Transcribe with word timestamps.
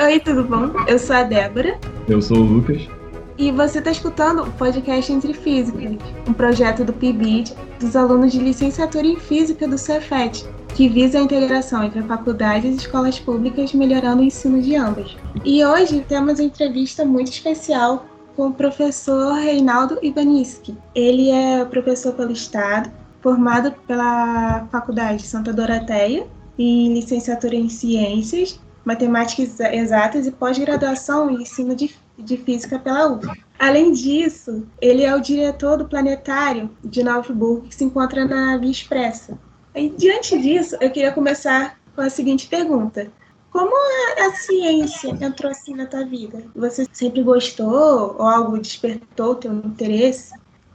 Oi, 0.00 0.20
tudo 0.20 0.42
bom? 0.44 0.70
Eu 0.86 0.98
sou 0.98 1.16
a 1.16 1.22
Débora. 1.22 1.78
Eu 2.08 2.22
sou 2.22 2.38
o 2.38 2.42
Lucas. 2.42 2.88
E 3.36 3.52
você 3.52 3.78
está 3.78 3.90
escutando 3.90 4.42
o 4.42 4.50
podcast 4.52 5.12
Entre 5.12 5.34
Físicas, 5.34 5.96
um 6.26 6.32
projeto 6.32 6.84
do 6.84 6.92
PIBID 6.92 7.54
dos 7.78 7.94
alunos 7.94 8.32
de 8.32 8.38
licenciatura 8.38 9.06
em 9.06 9.16
Física 9.16 9.68
do 9.68 9.76
Cefet, 9.76 10.44
que 10.74 10.88
visa 10.88 11.18
a 11.18 11.22
integração 11.22 11.84
entre 11.84 12.00
faculdades 12.02 12.72
e 12.72 12.76
escolas 12.76 13.18
públicas, 13.18 13.74
melhorando 13.74 14.22
o 14.22 14.24
ensino 14.24 14.62
de 14.62 14.76
ambas. 14.76 15.16
E 15.44 15.64
hoje 15.64 16.04
temos 16.08 16.38
uma 16.38 16.46
entrevista 16.46 17.04
muito 17.04 17.30
especial 17.30 18.06
com 18.36 18.48
o 18.48 18.52
professor 18.52 19.34
Reinaldo 19.34 19.98
Ivaniski. 20.02 20.76
Ele 20.94 21.30
é 21.30 21.64
professor 21.64 22.12
pelo 22.14 22.32
Estado, 22.32 22.90
formado 23.20 23.72
pela 23.86 24.66
Faculdade 24.70 25.22
Santa 25.26 25.52
Doroteia 25.52 26.26
em 26.58 26.92
licenciatura 26.92 27.54
em 27.54 27.68
Ciências, 27.68 28.60
Matemáticas 28.84 29.58
Exatas 29.60 30.26
e 30.26 30.30
pós-graduação 30.30 31.30
em 31.30 31.42
ensino 31.42 31.74
de 31.74 31.94
de 32.18 32.36
Física 32.36 32.78
pela 32.78 33.12
UF. 33.12 33.26
Além 33.58 33.92
disso, 33.92 34.66
ele 34.80 35.04
é 35.04 35.14
o 35.14 35.20
diretor 35.20 35.76
do 35.76 35.88
planetário 35.88 36.70
de 36.84 37.02
Nova 37.02 37.22
Friburgo, 37.22 37.68
que 37.68 37.74
se 37.74 37.84
encontra 37.84 38.24
na 38.24 38.56
Via 38.56 38.70
Expressa. 38.70 39.38
E, 39.74 39.88
diante 39.88 40.40
disso, 40.40 40.76
eu 40.80 40.90
queria 40.90 41.12
começar 41.12 41.78
com 41.94 42.00
a 42.00 42.10
seguinte 42.10 42.48
pergunta. 42.48 43.10
Como 43.50 43.74
a, 44.18 44.30
ciência 44.32 45.10
entrou 45.24 45.50
assim 45.50 45.74
na 45.74 45.86
tua 45.86 46.04
vida? 46.04 46.44
Você 46.54 46.86
sempre 46.92 47.22
gostou 47.22 48.16
ou 48.18 48.22
algo 48.22 48.58
despertou 48.58 49.34
teu 49.34 49.52
interesse? 49.52 50.34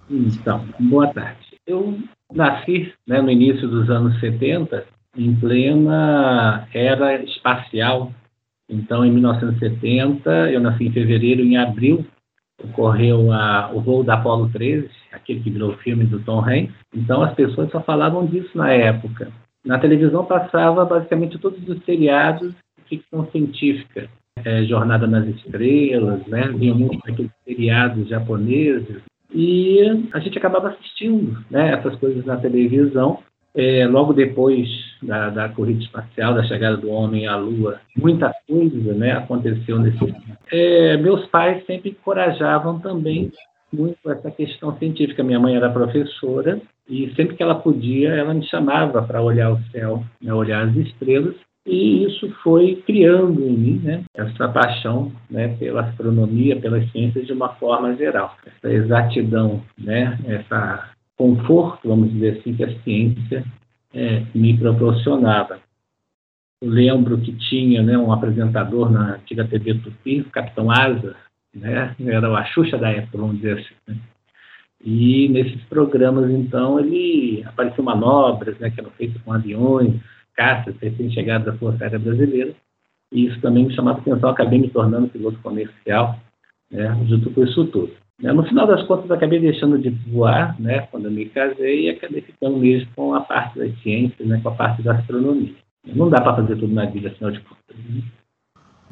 Então, 0.09 0.67
boa 0.79 1.13
tarde. 1.13 1.57
Eu 1.65 1.97
nasci 2.33 2.93
né, 3.07 3.21
no 3.21 3.29
início 3.29 3.67
dos 3.67 3.89
anos 3.89 4.19
70, 4.19 4.85
em 5.15 5.35
plena 5.35 6.67
era 6.73 7.23
espacial 7.23 8.11
então, 8.69 9.05
em 9.05 9.11
1970, 9.11 10.51
eu 10.51 10.59
nasci 10.59 10.85
em 10.85 10.91
fevereiro, 10.91 11.41
em 11.41 11.57
abril, 11.57 12.05
ocorreu 12.63 13.31
a, 13.31 13.69
o 13.73 13.81
voo 13.81 14.03
da 14.03 14.15
Apollo 14.15 14.49
13, 14.51 14.89
aquele 15.11 15.41
que 15.41 15.49
virou 15.49 15.71
o 15.71 15.77
filme 15.77 16.05
do 16.05 16.19
Tom 16.21 16.39
Hanks. 16.39 16.73
Então, 16.95 17.21
as 17.21 17.33
pessoas 17.35 17.69
só 17.71 17.81
falavam 17.81 18.25
disso 18.25 18.57
na 18.57 18.71
época. 18.71 19.31
Na 19.65 19.79
televisão 19.79 20.25
passava 20.25 20.85
basicamente 20.85 21.37
todos 21.37 21.67
os 21.67 21.83
seriados 21.85 22.53
ficção 22.87 23.29
científica. 23.31 24.09
É, 24.43 24.63
Jornada 24.63 25.05
nas 25.05 25.27
Estrelas, 25.27 26.25
né? 26.27 26.47
Vinham 26.55 26.77
muitos 26.77 26.99
daqueles 27.05 27.31
seriados 27.45 28.09
japoneses. 28.09 29.01
E 29.33 29.79
a 30.11 30.19
gente 30.19 30.37
acabava 30.37 30.69
assistindo 30.69 31.43
né, 31.49 31.71
essas 31.73 31.95
coisas 31.95 32.23
na 32.25 32.37
televisão 32.37 33.19
é, 33.55 33.85
logo 33.85 34.13
depois 34.13 34.67
da, 35.01 35.29
da, 35.29 35.49
corrida 35.49 35.83
espacial, 35.83 36.33
da 36.33 36.43
chegada 36.43 36.77
do 36.77 36.89
homem 36.89 37.27
à 37.27 37.35
Lua, 37.35 37.79
muita 37.95 38.33
coisa 38.47 38.93
né, 38.93 39.11
aconteceu 39.11 39.79
nesse. 39.79 40.13
É, 40.51 40.97
meus 40.97 41.25
pais 41.27 41.63
sempre 41.65 41.91
encorajavam 41.91 42.79
também 42.79 43.31
muito 43.71 43.97
essa 44.09 44.31
questão 44.31 44.75
científica. 44.77 45.23
Minha 45.23 45.39
mãe 45.39 45.55
era 45.55 45.69
professora 45.69 46.59
e 46.89 47.13
sempre 47.15 47.35
que 47.35 47.43
ela 47.43 47.55
podia, 47.55 48.09
ela 48.09 48.33
me 48.33 48.45
chamava 48.47 49.01
para 49.03 49.21
olhar 49.21 49.51
o 49.51 49.59
céu, 49.71 50.03
né, 50.21 50.33
olhar 50.33 50.67
as 50.67 50.75
estrelas. 50.75 51.35
E 51.65 52.03
isso 52.03 52.29
foi 52.43 52.83
criando 52.85 53.41
em 53.41 53.53
mim 53.53 53.81
né, 53.81 54.03
essa 54.13 54.49
paixão 54.49 55.11
né, 55.29 55.55
pela 55.57 55.81
astronomia, 55.81 56.59
pelas 56.59 56.91
ciências 56.91 57.25
de 57.25 57.31
uma 57.31 57.49
forma 57.55 57.95
geral. 57.95 58.35
Essa 58.45 58.73
exatidão, 58.73 59.63
né, 59.77 60.19
essa 60.25 60.91
conforto, 61.15 61.87
vamos 61.87 62.11
dizer 62.11 62.39
assim, 62.39 62.53
que 62.53 62.63
a 62.63 62.79
ciência 62.81 63.45
é, 63.93 64.23
me 64.35 64.57
proporcionava. 64.57 65.59
Eu 66.61 66.69
lembro 66.69 67.17
que 67.19 67.31
tinha 67.33 67.81
né, 67.81 67.97
um 67.97 68.11
apresentador 68.11 68.91
na 68.91 69.15
antiga 69.15 69.47
TV 69.47 69.75
Tupi, 69.75 70.21
o 70.21 70.31
Capitão 70.31 70.69
Asa, 70.69 71.15
né, 71.53 71.95
era 71.99 72.27
a 72.37 72.45
Xuxa 72.45 72.77
da 72.77 72.89
época, 72.89 73.17
vamos 73.17 73.37
dizer 73.37 73.59
assim. 73.59 73.75
Né? 73.87 73.97
E 74.83 75.29
nesses 75.29 75.61
programas, 75.65 76.29
então, 76.29 76.77
ele 76.77 77.41
apareciam 77.45 77.85
manobras 77.85 78.57
né, 78.59 78.69
que 78.69 78.81
eram 78.81 78.91
feitas 78.91 79.21
com 79.21 79.31
aviões, 79.31 79.95
caças 80.35 80.75
recém-chegados 80.81 81.45
da 81.45 81.53
Força 81.53 81.83
Aérea 81.83 81.99
Brasileira, 81.99 82.53
e 83.11 83.27
isso 83.27 83.39
também 83.41 83.65
me 83.65 83.75
chamava 83.75 83.99
atenção, 83.99 84.29
acabei 84.29 84.59
me 84.59 84.69
tornando 84.69 85.07
piloto 85.07 85.37
comercial, 85.39 86.19
né, 86.71 86.97
junto 87.07 87.29
com 87.29 87.43
isso 87.43 87.65
tudo. 87.65 87.91
Né? 88.21 88.31
No 88.31 88.43
final 88.43 88.65
das 88.65 88.83
contas, 88.83 89.09
acabei 89.11 89.39
deixando 89.39 89.77
de 89.77 89.89
voar, 89.89 90.59
né, 90.59 90.87
quando 90.91 91.05
eu 91.05 91.11
me 91.11 91.25
casei, 91.25 91.85
e 91.85 91.89
acabei 91.89 92.21
ficando 92.21 92.57
mesmo 92.57 92.89
com 92.95 93.13
a 93.13 93.21
parte 93.21 93.59
das 93.59 93.77
ciências, 93.81 94.27
né, 94.27 94.39
com 94.41 94.49
a 94.49 94.55
parte 94.55 94.81
da 94.81 94.93
astronomia. 94.93 95.53
Não 95.85 96.09
dá 96.09 96.21
para 96.21 96.37
fazer 96.37 96.55
tudo 96.55 96.73
na 96.73 96.85
vida, 96.85 97.09
afinal 97.09 97.31
de 97.31 97.39
contas. 97.41 97.77
Né? 97.89 98.01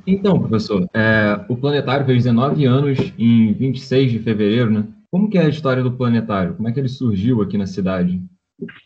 Então, 0.06 0.40
professor, 0.40 0.88
é, 0.94 1.46
o 1.48 1.56
planetário 1.56 2.06
fez 2.06 2.24
19 2.24 2.66
anos 2.66 3.14
em 3.18 3.54
26 3.54 4.12
de 4.12 4.20
fevereiro, 4.20 4.72
né? 4.72 4.88
Como 5.12 5.30
que 5.30 5.38
é 5.38 5.46
a 5.46 5.50
história 5.50 5.84
do 5.84 5.92
planetário? 5.92 6.56
Como 6.56 6.68
é 6.68 6.72
que 6.72 6.80
ele 6.80 6.88
surgiu 6.88 7.42
aqui 7.42 7.58
na 7.58 7.68
cidade? 7.68 8.22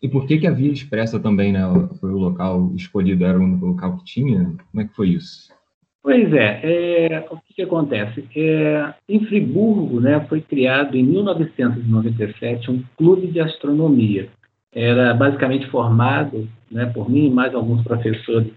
E 0.01 0.07
por 0.07 0.25
que 0.25 0.37
que 0.37 0.47
a 0.47 0.51
Via 0.51 0.71
Expressa 0.71 1.19
também, 1.19 1.51
né, 1.51 1.61
foi 1.99 2.11
o 2.11 2.17
local 2.17 2.71
escolhido, 2.75 3.25
era 3.25 3.37
o 3.37 3.43
único 3.43 3.65
local 3.65 3.97
que 3.97 4.05
tinha? 4.05 4.53
Como 4.71 4.81
é 4.81 4.85
que 4.85 4.95
foi 4.95 5.09
isso? 5.09 5.53
Pois 6.01 6.31
é, 6.33 6.61
é 7.11 7.27
o 7.31 7.37
que, 7.37 7.55
que 7.55 7.61
acontece? 7.63 8.23
É, 8.35 8.93
em 9.09 9.25
Friburgo, 9.25 9.99
né, 9.99 10.23
foi 10.29 10.39
criado 10.39 10.95
em 10.95 11.03
1997 11.03 12.69
um 12.69 12.83
clube 12.95 13.27
de 13.27 13.39
astronomia. 13.39 14.29
Era 14.71 15.13
basicamente 15.13 15.67
formado 15.71 16.47
né, 16.69 16.85
por 16.85 17.09
mim 17.09 17.25
e 17.25 17.31
mais 17.31 17.55
alguns 17.55 17.83
professores 17.83 18.51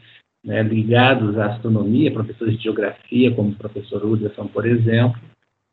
né, 0.45 0.63
ligados 0.63 1.39
à 1.39 1.47
astronomia, 1.47 2.13
professores 2.13 2.57
de 2.57 2.65
geografia, 2.65 3.35
como 3.35 3.51
o 3.51 3.57
professor 3.57 4.05
Hudson, 4.05 4.47
por 4.49 4.67
exemplo, 4.67 5.21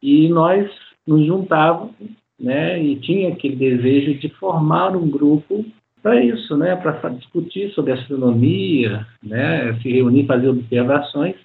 e 0.02 0.30
nós 0.30 0.70
nos 1.06 1.26
juntávamos 1.26 1.94
né, 2.40 2.82
e 2.82 2.96
tinha 2.98 3.30
aquele 3.30 3.56
desejo 3.56 4.20
de 4.20 4.30
formar 4.30 4.96
um 4.96 5.10
grupo 5.10 5.66
para 6.02 6.24
isso, 6.24 6.56
né, 6.56 6.76
para 6.76 7.10
discutir 7.10 7.72
sobre 7.72 7.94
astronomia, 7.94 9.06
né, 9.24 9.74
se 9.82 9.92
reunir, 9.92 10.26
fazer 10.26 10.50
observações 10.50 11.36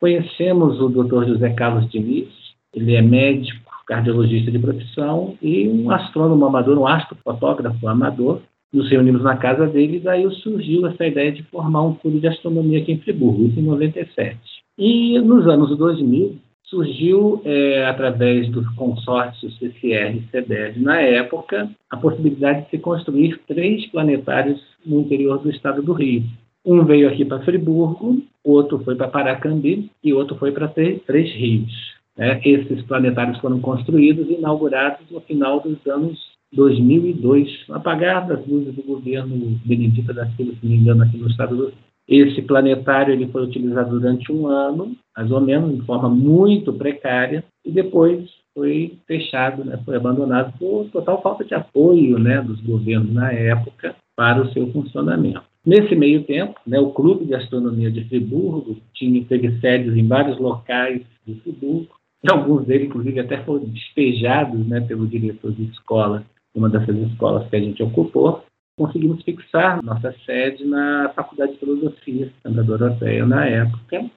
Conhecemos 0.00 0.80
o 0.80 0.88
Dr. 0.88 1.26
José 1.26 1.50
Carlos 1.54 1.90
Diniz, 1.90 2.28
ele 2.72 2.94
é 2.94 3.02
médico, 3.02 3.68
cardiologista 3.86 4.50
de 4.50 4.58
profissão 4.58 5.36
e 5.42 5.68
um 5.68 5.90
astrônomo 5.90 6.44
amador, 6.46 6.78
um 6.78 6.86
astrofotógrafo 6.86 7.88
amador. 7.88 8.42
Nos 8.72 8.88
reunimos 8.90 9.24
na 9.24 9.36
casa 9.36 9.66
dele 9.66 9.96
e 9.96 10.00
daí 10.00 10.30
surgiu 10.36 10.86
essa 10.86 11.06
ideia 11.06 11.32
de 11.32 11.42
formar 11.44 11.82
um 11.82 11.94
clube 11.94 12.20
de 12.20 12.28
astronomia 12.28 12.80
aqui 12.80 12.92
em 12.92 12.98
Friburgo, 12.98 13.46
isso 13.46 13.58
em 13.58 13.62
97. 13.62 14.38
E 14.76 15.18
nos 15.18 15.46
anos 15.48 15.76
2000 15.76 16.36
surgiu, 16.68 17.40
é, 17.44 17.86
através 17.86 18.48
dos 18.50 18.68
consórcios 18.74 19.58
CCR 19.58 20.16
e 20.16 20.22
CBR 20.30 20.80
na 20.80 21.00
época, 21.00 21.70
a 21.90 21.96
possibilidade 21.96 22.64
de 22.64 22.70
se 22.70 22.78
construir 22.78 23.40
três 23.46 23.86
planetários 23.86 24.60
no 24.84 25.00
interior 25.00 25.38
do 25.38 25.50
estado 25.50 25.82
do 25.82 25.92
Rio. 25.92 26.24
Um 26.64 26.84
veio 26.84 27.08
aqui 27.08 27.24
para 27.24 27.40
Friburgo, 27.40 28.22
outro 28.44 28.78
foi 28.80 28.94
para 28.94 29.08
Paracambi 29.08 29.90
e 30.04 30.12
outro 30.12 30.36
foi 30.36 30.52
para 30.52 30.68
Três 30.68 31.32
Rios. 31.34 31.72
Né? 32.16 32.40
Esses 32.44 32.82
planetários 32.82 33.38
foram 33.38 33.60
construídos 33.60 34.28
e 34.28 34.34
inaugurados 34.34 35.06
no 35.10 35.20
final 35.20 35.60
dos 35.60 35.78
anos 35.86 36.18
2002, 36.52 37.66
apagar 37.70 38.26
das 38.26 38.46
luzes 38.46 38.74
do 38.74 38.82
governo 38.82 39.58
Benedita 39.64 40.12
da 40.12 40.26
Silva, 40.30 40.52
se 40.52 40.58
não 40.66 40.70
me 40.70 40.76
engano, 40.76 41.02
aqui 41.02 41.16
no 41.16 41.28
estado 41.28 41.56
do 41.56 41.66
Rio. 41.66 41.74
Esse 42.08 42.40
planetário 42.40 43.12
ele 43.12 43.28
foi 43.28 43.44
utilizado 43.44 44.00
durante 44.00 44.32
um 44.32 44.46
ano, 44.46 44.96
mais 45.18 45.32
ou 45.32 45.40
menos, 45.40 45.74
de 45.74 45.84
forma 45.84 46.08
muito 46.08 46.72
precária, 46.72 47.44
e 47.66 47.72
depois 47.72 48.30
foi 48.54 48.98
fechado, 49.04 49.64
né, 49.64 49.76
foi 49.84 49.96
abandonado 49.96 50.56
por 50.56 50.88
total 50.90 51.20
falta 51.20 51.44
de 51.44 51.54
apoio 51.54 52.20
né, 52.20 52.40
dos 52.40 52.60
governos 52.60 53.12
na 53.12 53.32
época 53.32 53.96
para 54.16 54.40
o 54.40 54.52
seu 54.52 54.70
funcionamento. 54.70 55.42
Nesse 55.66 55.96
meio 55.96 56.22
tempo, 56.22 56.54
né, 56.64 56.78
o 56.78 56.92
Clube 56.92 57.24
de 57.24 57.34
Astronomia 57.34 57.90
de 57.90 58.04
Friburgo 58.04 58.76
tinha, 58.94 59.24
teve 59.24 59.58
sedes 59.58 59.96
em 59.96 60.06
vários 60.06 60.38
locais 60.38 61.02
de 61.26 61.34
Friburgo, 61.40 61.88
e 62.22 62.30
alguns 62.30 62.64
deles, 62.64 62.86
inclusive, 62.86 63.18
até 63.18 63.38
foram 63.42 63.64
despejados 63.64 64.64
né, 64.68 64.80
pelo 64.82 65.06
diretor 65.08 65.50
de 65.50 65.64
escola, 65.64 66.24
uma 66.54 66.68
dessas 66.68 66.96
escolas 67.10 67.48
que 67.48 67.56
a 67.56 67.60
gente 67.60 67.82
ocupou. 67.82 68.44
Conseguimos 68.78 69.20
fixar 69.24 69.82
nossa 69.82 70.14
sede 70.24 70.64
na 70.64 71.12
Faculdade 71.14 71.54
de 71.54 71.58
Filosofia, 71.58 72.32
Santa 72.40 72.62
Doroteia, 72.62 73.26
na 73.26 73.44
época, 73.44 74.08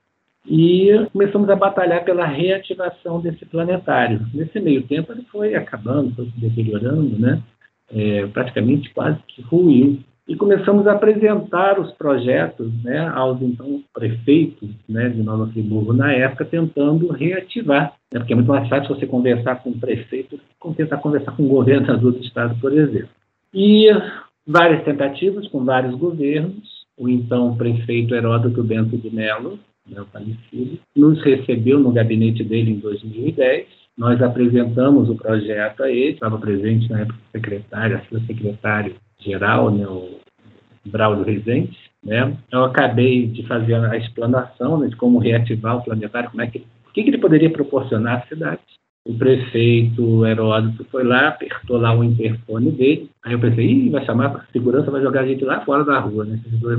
e 0.45 1.07
começamos 1.13 1.49
a 1.49 1.55
batalhar 1.55 2.03
pela 2.03 2.25
reativação 2.25 3.21
desse 3.21 3.45
planetário. 3.45 4.25
Nesse 4.33 4.59
meio 4.59 4.83
tempo, 4.83 5.11
ele 5.11 5.23
foi 5.31 5.55
acabando, 5.55 6.15
foi 6.15 6.25
se 6.25 6.39
deteriorando, 6.39 7.17
né? 7.19 7.41
É, 7.93 8.25
praticamente 8.27 8.89
quase 8.93 9.19
que 9.27 9.41
ruiu. 9.41 9.99
e 10.25 10.35
começamos 10.35 10.87
a 10.87 10.93
apresentar 10.93 11.77
os 11.77 11.91
projetos 11.91 12.71
né, 12.83 13.05
aos 13.13 13.41
então 13.41 13.83
prefeitos 13.93 14.69
né, 14.87 15.09
de 15.09 15.21
Nova 15.21 15.47
Friburgo 15.47 15.91
na 15.91 16.13
época, 16.13 16.45
tentando 16.45 17.11
reativar, 17.11 17.93
né, 18.13 18.19
porque 18.19 18.31
é 18.31 18.35
muito 18.35 18.47
mais 18.47 18.69
fácil 18.69 18.95
você 18.95 19.05
conversar 19.05 19.61
com 19.61 19.71
o 19.71 19.77
prefeito 19.77 20.37
do 20.37 20.71
que 20.71 20.77
tentar 20.77 20.97
conversar 20.97 21.33
com 21.33 21.43
o 21.43 21.49
governador 21.49 22.13
do 22.13 22.23
estado, 22.23 22.55
por 22.61 22.71
exemplo. 22.71 23.09
E 23.53 23.89
várias 24.47 24.85
tentativas 24.85 25.47
com 25.49 25.65
vários 25.65 25.95
governos, 25.95 26.85
o 26.97 27.09
então 27.09 27.57
prefeito 27.57 28.15
Heródoto 28.15 28.63
Bento 28.63 28.95
de 28.97 29.13
Mello, 29.13 29.59
falecido, 30.11 30.79
nos 30.95 31.21
recebeu 31.21 31.79
no 31.79 31.91
gabinete 31.91 32.43
dele 32.43 32.71
em 32.71 32.79
2010, 32.79 33.67
nós 33.97 34.21
apresentamos 34.21 35.09
o 35.09 35.15
projeto 35.15 35.83
a 35.83 35.89
ele, 35.89 36.13
estava 36.13 36.37
presente 36.37 36.89
na 36.89 37.01
época 37.01 37.19
o 37.19 37.31
secretário, 37.31 38.01
o 38.11 38.19
secretário 38.21 38.95
geral, 39.19 39.69
né, 39.71 39.85
o 39.87 40.19
Braulio 40.85 41.23
Rezende, 41.23 41.77
né? 42.03 42.35
Eu 42.51 42.63
acabei 42.63 43.27
de 43.27 43.45
fazer 43.45 43.75
a 43.75 43.95
explanação 43.95 44.79
né, 44.79 44.87
de 44.87 44.95
como 44.95 45.19
reativar 45.19 45.77
o 45.77 45.83
planetário, 45.83 46.31
como 46.31 46.41
é 46.41 46.47
que, 46.47 46.59
o 46.59 46.91
que, 46.93 47.03
que 47.03 47.09
ele 47.09 47.19
poderia 47.19 47.49
proporcionar 47.51 48.23
à 48.23 48.27
cidade. 48.27 48.61
O 49.05 49.13
prefeito 49.15 50.25
Heródoto 50.25 50.85
foi 50.85 51.03
lá, 51.03 51.29
apertou 51.29 51.77
lá 51.77 51.95
o 51.95 52.03
interfone 52.03 52.71
dele. 52.71 53.09
Aí 53.23 53.33
eu 53.33 53.39
pensei, 53.39 53.65
Ih, 53.65 53.89
vai 53.89 54.05
chamar 54.05 54.29
para 54.29 54.45
segurança, 54.51 54.91
vai 54.91 55.01
jogar 55.01 55.21
a 55.21 55.27
gente 55.27 55.43
lá 55.43 55.61
fora 55.65 55.83
da 55.83 55.99
rua, 55.99 56.25
né? 56.25 56.39
Dois 56.59 56.77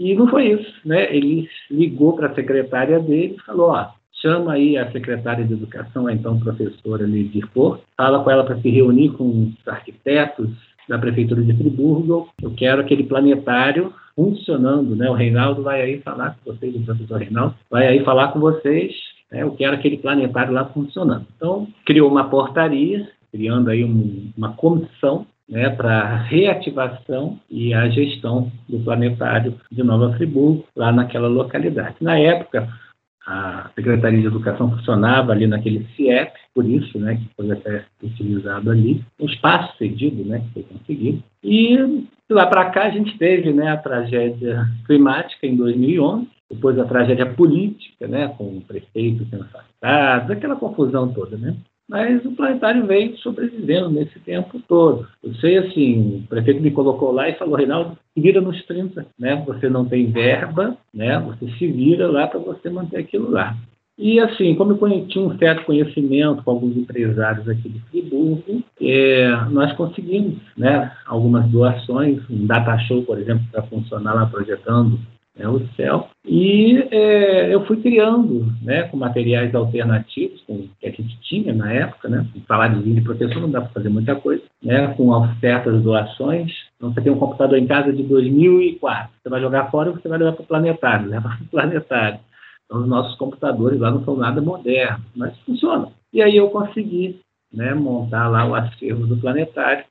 E 0.00 0.14
não 0.14 0.26
foi 0.26 0.52
isso, 0.52 0.72
né? 0.82 1.14
Ele 1.14 1.46
ligou 1.70 2.14
para 2.14 2.28
a 2.28 2.34
secretária 2.34 2.98
dele 2.98 3.36
e 3.36 3.42
falou, 3.42 3.72
ó, 3.72 3.88
chama 4.14 4.54
aí 4.54 4.78
a 4.78 4.90
secretária 4.90 5.44
de 5.44 5.52
educação, 5.52 6.06
a 6.06 6.12
então 6.14 6.40
professora 6.40 7.04
Lidir 7.04 7.46
Porto, 7.48 7.84
fala 7.94 8.24
com 8.24 8.30
ela 8.30 8.42
para 8.42 8.58
se 8.58 8.70
reunir 8.70 9.10
com 9.10 9.28
os 9.28 9.68
arquitetos, 9.68 10.48
da 10.88 10.98
Prefeitura 10.98 11.42
de 11.42 11.54
Friburgo. 11.54 12.28
Eu 12.42 12.50
quero 12.52 12.80
aquele 12.80 13.04
planetário 13.04 13.92
funcionando, 14.16 14.96
né? 14.96 15.08
O 15.08 15.14
Reinaldo 15.14 15.62
vai 15.62 15.82
aí 15.82 16.00
falar 16.00 16.36
com 16.42 16.52
vocês, 16.52 16.74
o 16.74 16.82
professor 16.82 17.18
Reinaldo, 17.18 17.54
vai 17.70 17.86
aí 17.86 18.02
falar 18.02 18.28
com 18.28 18.40
vocês. 18.40 18.92
Né? 19.30 19.42
Eu 19.42 19.52
quero 19.52 19.74
aquele 19.74 19.98
planetário 19.98 20.52
lá 20.52 20.64
funcionando. 20.64 21.26
Então, 21.36 21.68
criou 21.84 22.10
uma 22.10 22.24
portaria, 22.28 23.06
criando 23.30 23.70
aí 23.70 23.84
um, 23.84 24.32
uma 24.36 24.54
comissão 24.54 25.26
né, 25.50 25.68
para 25.70 26.16
reativação 26.16 27.38
e 27.50 27.74
a 27.74 27.88
gestão 27.88 28.50
do 28.68 28.78
planetário 28.78 29.56
de 29.70 29.82
Nova 29.82 30.14
Friburgo, 30.16 30.64
lá 30.76 30.92
naquela 30.92 31.26
localidade. 31.26 31.96
Na 32.00 32.16
época, 32.16 32.68
a 33.26 33.70
Secretaria 33.74 34.20
de 34.20 34.26
Educação 34.26 34.70
funcionava 34.70 35.32
ali 35.32 35.46
naquele 35.46 35.86
CIEP, 35.96 36.32
por 36.54 36.64
isso, 36.64 36.98
né, 36.98 37.16
que 37.16 37.28
foi 37.36 37.50
até 37.50 37.84
utilizado 38.02 38.70
ali, 38.70 39.04
um 39.20 39.26
espaço 39.26 39.76
cedido, 39.76 40.24
né, 40.24 40.40
que 40.40 40.52
foi 40.54 40.62
conseguido. 40.62 41.22
E 41.42 41.76
de 41.76 42.34
lá 42.34 42.46
para 42.46 42.70
cá 42.70 42.84
a 42.84 42.90
gente 42.90 43.18
teve, 43.18 43.52
né, 43.52 43.68
a 43.68 43.76
tragédia 43.76 44.66
climática 44.86 45.46
em 45.46 45.56
2011, 45.56 46.28
depois 46.50 46.78
a 46.78 46.84
tragédia 46.84 47.26
política, 47.26 48.08
né, 48.08 48.28
com 48.36 48.44
o 48.44 48.60
prefeito 48.60 49.24
sendo 49.26 49.44
afastado, 49.44 50.32
aquela 50.32 50.56
confusão 50.56 51.12
toda, 51.12 51.36
né. 51.36 51.56
Mas 51.90 52.24
o 52.24 52.30
planetário 52.30 52.86
veio 52.86 53.16
sobrevivendo 53.18 53.90
nesse 53.90 54.16
tempo 54.20 54.62
todo. 54.68 55.08
Eu 55.24 55.34
sei 55.34 55.58
assim, 55.58 56.22
o 56.22 56.28
prefeito 56.28 56.62
me 56.62 56.70
colocou 56.70 57.10
lá 57.10 57.28
e 57.28 57.34
falou, 57.34 57.56
Reinaldo, 57.56 57.98
se 58.14 58.20
vira 58.20 58.40
nos 58.40 58.64
30, 58.64 59.06
né? 59.18 59.42
Você 59.44 59.68
não 59.68 59.84
tem 59.84 60.06
verba, 60.06 60.76
né? 60.94 61.18
Você 61.18 61.50
se 61.58 61.66
vira 61.66 62.08
lá 62.08 62.28
para 62.28 62.38
você 62.38 62.70
manter 62.70 62.98
aquilo 62.98 63.28
lá. 63.28 63.56
E 63.98 64.20
assim, 64.20 64.54
como 64.54 64.72
eu 64.72 65.06
tinha 65.08 65.24
um 65.24 65.36
certo 65.36 65.66
conhecimento 65.66 66.44
com 66.44 66.52
alguns 66.52 66.76
empresários 66.76 67.48
aqui 67.48 67.68
de 67.68 67.80
Friburgo, 67.80 68.62
é, 68.80 69.28
nós 69.50 69.72
conseguimos 69.72 70.36
né, 70.56 70.92
algumas 71.04 71.46
doações, 71.50 72.18
um 72.30 72.46
data 72.46 72.78
show, 72.86 73.02
por 73.02 73.18
exemplo, 73.18 73.44
para 73.50 73.64
funcionar 73.64 74.14
lá 74.14 74.26
projetando 74.26 74.96
né, 75.40 75.48
o 75.48 75.66
céu. 75.74 76.08
E 76.26 76.86
é, 76.90 77.52
eu 77.54 77.64
fui 77.64 77.78
criando, 77.78 78.52
né, 78.62 78.82
com 78.84 78.96
materiais 78.98 79.54
alternativos, 79.54 80.42
com, 80.42 80.68
que 80.78 80.86
a 80.86 80.90
gente 80.90 81.18
tinha 81.22 81.54
na 81.54 81.72
época, 81.72 82.08
né, 82.10 82.26
com 82.32 82.40
saláriozinho 82.46 82.96
de 82.96 83.00
professor 83.00 83.40
não 83.40 83.50
dá 83.50 83.62
para 83.62 83.70
fazer 83.70 83.88
muita 83.88 84.14
coisa, 84.14 84.42
né, 84.62 84.88
com 84.88 85.08
ofertas, 85.08 85.82
doações. 85.82 86.52
Então, 86.76 86.92
você 86.92 87.00
tem 87.00 87.10
um 87.10 87.18
computador 87.18 87.58
em 87.58 87.66
casa 87.66 87.90
de 87.90 88.02
2004, 88.02 89.10
você 89.22 89.28
vai 89.30 89.40
jogar 89.40 89.70
fora 89.70 89.90
e 89.90 89.92
você 89.94 90.08
vai 90.08 90.18
levar 90.18 90.32
para 90.32 90.42
o 90.42 90.46
planetário, 90.46 91.08
leva 91.10 91.28
para 91.30 91.42
o 91.42 91.48
planetário. 91.48 92.20
Então, 92.66 92.82
os 92.82 92.86
nossos 92.86 93.16
computadores 93.16 93.80
lá 93.80 93.90
não 93.90 94.04
são 94.04 94.16
nada 94.16 94.42
modernos, 94.42 95.06
mas 95.16 95.36
funcionam. 95.38 95.92
E 96.12 96.20
aí 96.20 96.36
eu 96.36 96.50
consegui 96.50 97.18
né, 97.52 97.74
montar 97.74 98.28
lá 98.28 98.46
o 98.46 98.54
acervo 98.54 99.06
do 99.06 99.16
planetário. 99.16 99.84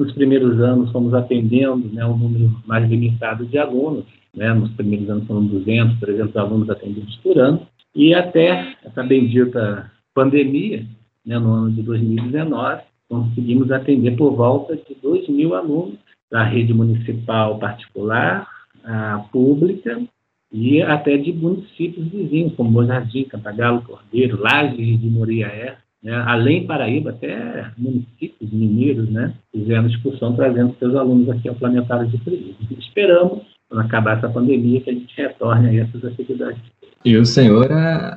Nos 0.00 0.12
primeiros 0.12 0.58
anos, 0.58 0.90
fomos 0.92 1.12
atendendo 1.12 1.90
né, 1.92 2.06
um 2.06 2.16
número 2.16 2.56
mais 2.66 2.88
limitado 2.88 3.44
de 3.44 3.58
alunos, 3.58 4.06
né? 4.34 4.50
Nos 4.54 4.70
primeiros 4.70 5.10
anos 5.10 5.26
foram 5.26 5.44
200, 5.44 6.00
300 6.00 6.36
alunos 6.38 6.70
atendidos 6.70 7.16
por 7.16 7.38
ano, 7.38 7.66
e 7.94 8.14
até 8.14 8.76
essa 8.82 9.02
bendita 9.02 9.92
pandemia, 10.14 10.86
né, 11.26 11.38
no 11.38 11.52
ano 11.52 11.72
de 11.72 11.82
2019, 11.82 12.80
conseguimos 13.10 13.70
atender 13.70 14.16
por 14.16 14.34
volta 14.34 14.74
de 14.74 14.96
2 15.02 15.28
mil 15.28 15.54
alunos 15.54 15.98
da 16.30 16.44
rede 16.44 16.72
municipal 16.72 17.58
particular, 17.58 18.48
pública 19.30 20.00
e 20.50 20.80
até 20.80 21.18
de 21.18 21.30
municípios 21.30 22.08
vizinhos, 22.08 22.54
como 22.54 22.70
Bom 22.70 22.86
Jardim, 22.86 23.24
Cantagalo, 23.24 23.82
Cordeiro, 23.82 24.40
Lages 24.40 24.98
de 24.98 25.10
Moriaé, 25.10 25.76
né, 26.02 26.14
além 26.26 26.66
Paraíba, 26.66 27.10
até 27.10 27.70
municípios 27.76 28.50
mineiros, 28.52 29.08
né, 29.10 29.34
fizeram 29.52 29.86
discussão 29.86 30.34
trazendo 30.34 30.74
seus 30.78 30.94
alunos 30.94 31.28
aqui 31.28 31.48
ao 31.48 31.54
Planetário 31.54 32.08
de 32.08 32.18
Friburgo. 32.18 32.56
Esperamos 32.78 33.42
quando 33.68 33.82
acabar 33.82 34.18
essa 34.18 34.28
pandemia, 34.28 34.80
que 34.80 34.90
a 34.90 34.92
gente 34.92 35.16
retorne 35.16 35.68
a 35.68 35.82
essas 35.82 36.04
atividades. 36.04 36.60
E 37.02 37.16
o 37.16 37.24
senhor 37.24 37.68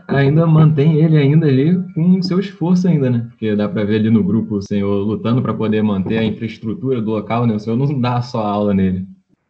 ainda 0.10 0.46
mantém 0.46 0.98
ele 0.98 1.18
ainda 1.18 1.48
ali 1.48 1.82
com 1.94 2.22
seu 2.22 2.40
esforço 2.40 2.88
ainda, 2.88 3.10
né? 3.10 3.28
Porque 3.30 3.56
dá 3.56 3.70
para 3.70 3.86
ver 3.86 3.96
ali 3.96 4.10
no 4.10 4.24
grupo 4.24 4.56
o 4.56 4.62
senhor 4.62 5.06
lutando 5.06 5.42
para 5.42 5.54
poder 5.54 5.82
manter 5.82 6.18
a 6.18 6.24
infraestrutura 6.24 7.02
do 7.02 7.12
local, 7.12 7.48
né? 7.48 7.54
O 7.54 7.60
senhor 7.60 7.78
não 7.78 8.02
dá 8.02 8.22
só 8.22 8.42
aula 8.42 8.74
nele. 8.74 9.06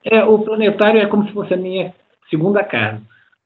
É, 0.05 0.23
o 0.23 0.37
planetário 0.39 1.01
é 1.01 1.07
como 1.07 1.25
se 1.25 1.33
fosse 1.33 1.53
a 1.53 1.57
minha 1.57 1.93
segunda 2.29 2.63
casa. 2.63 3.01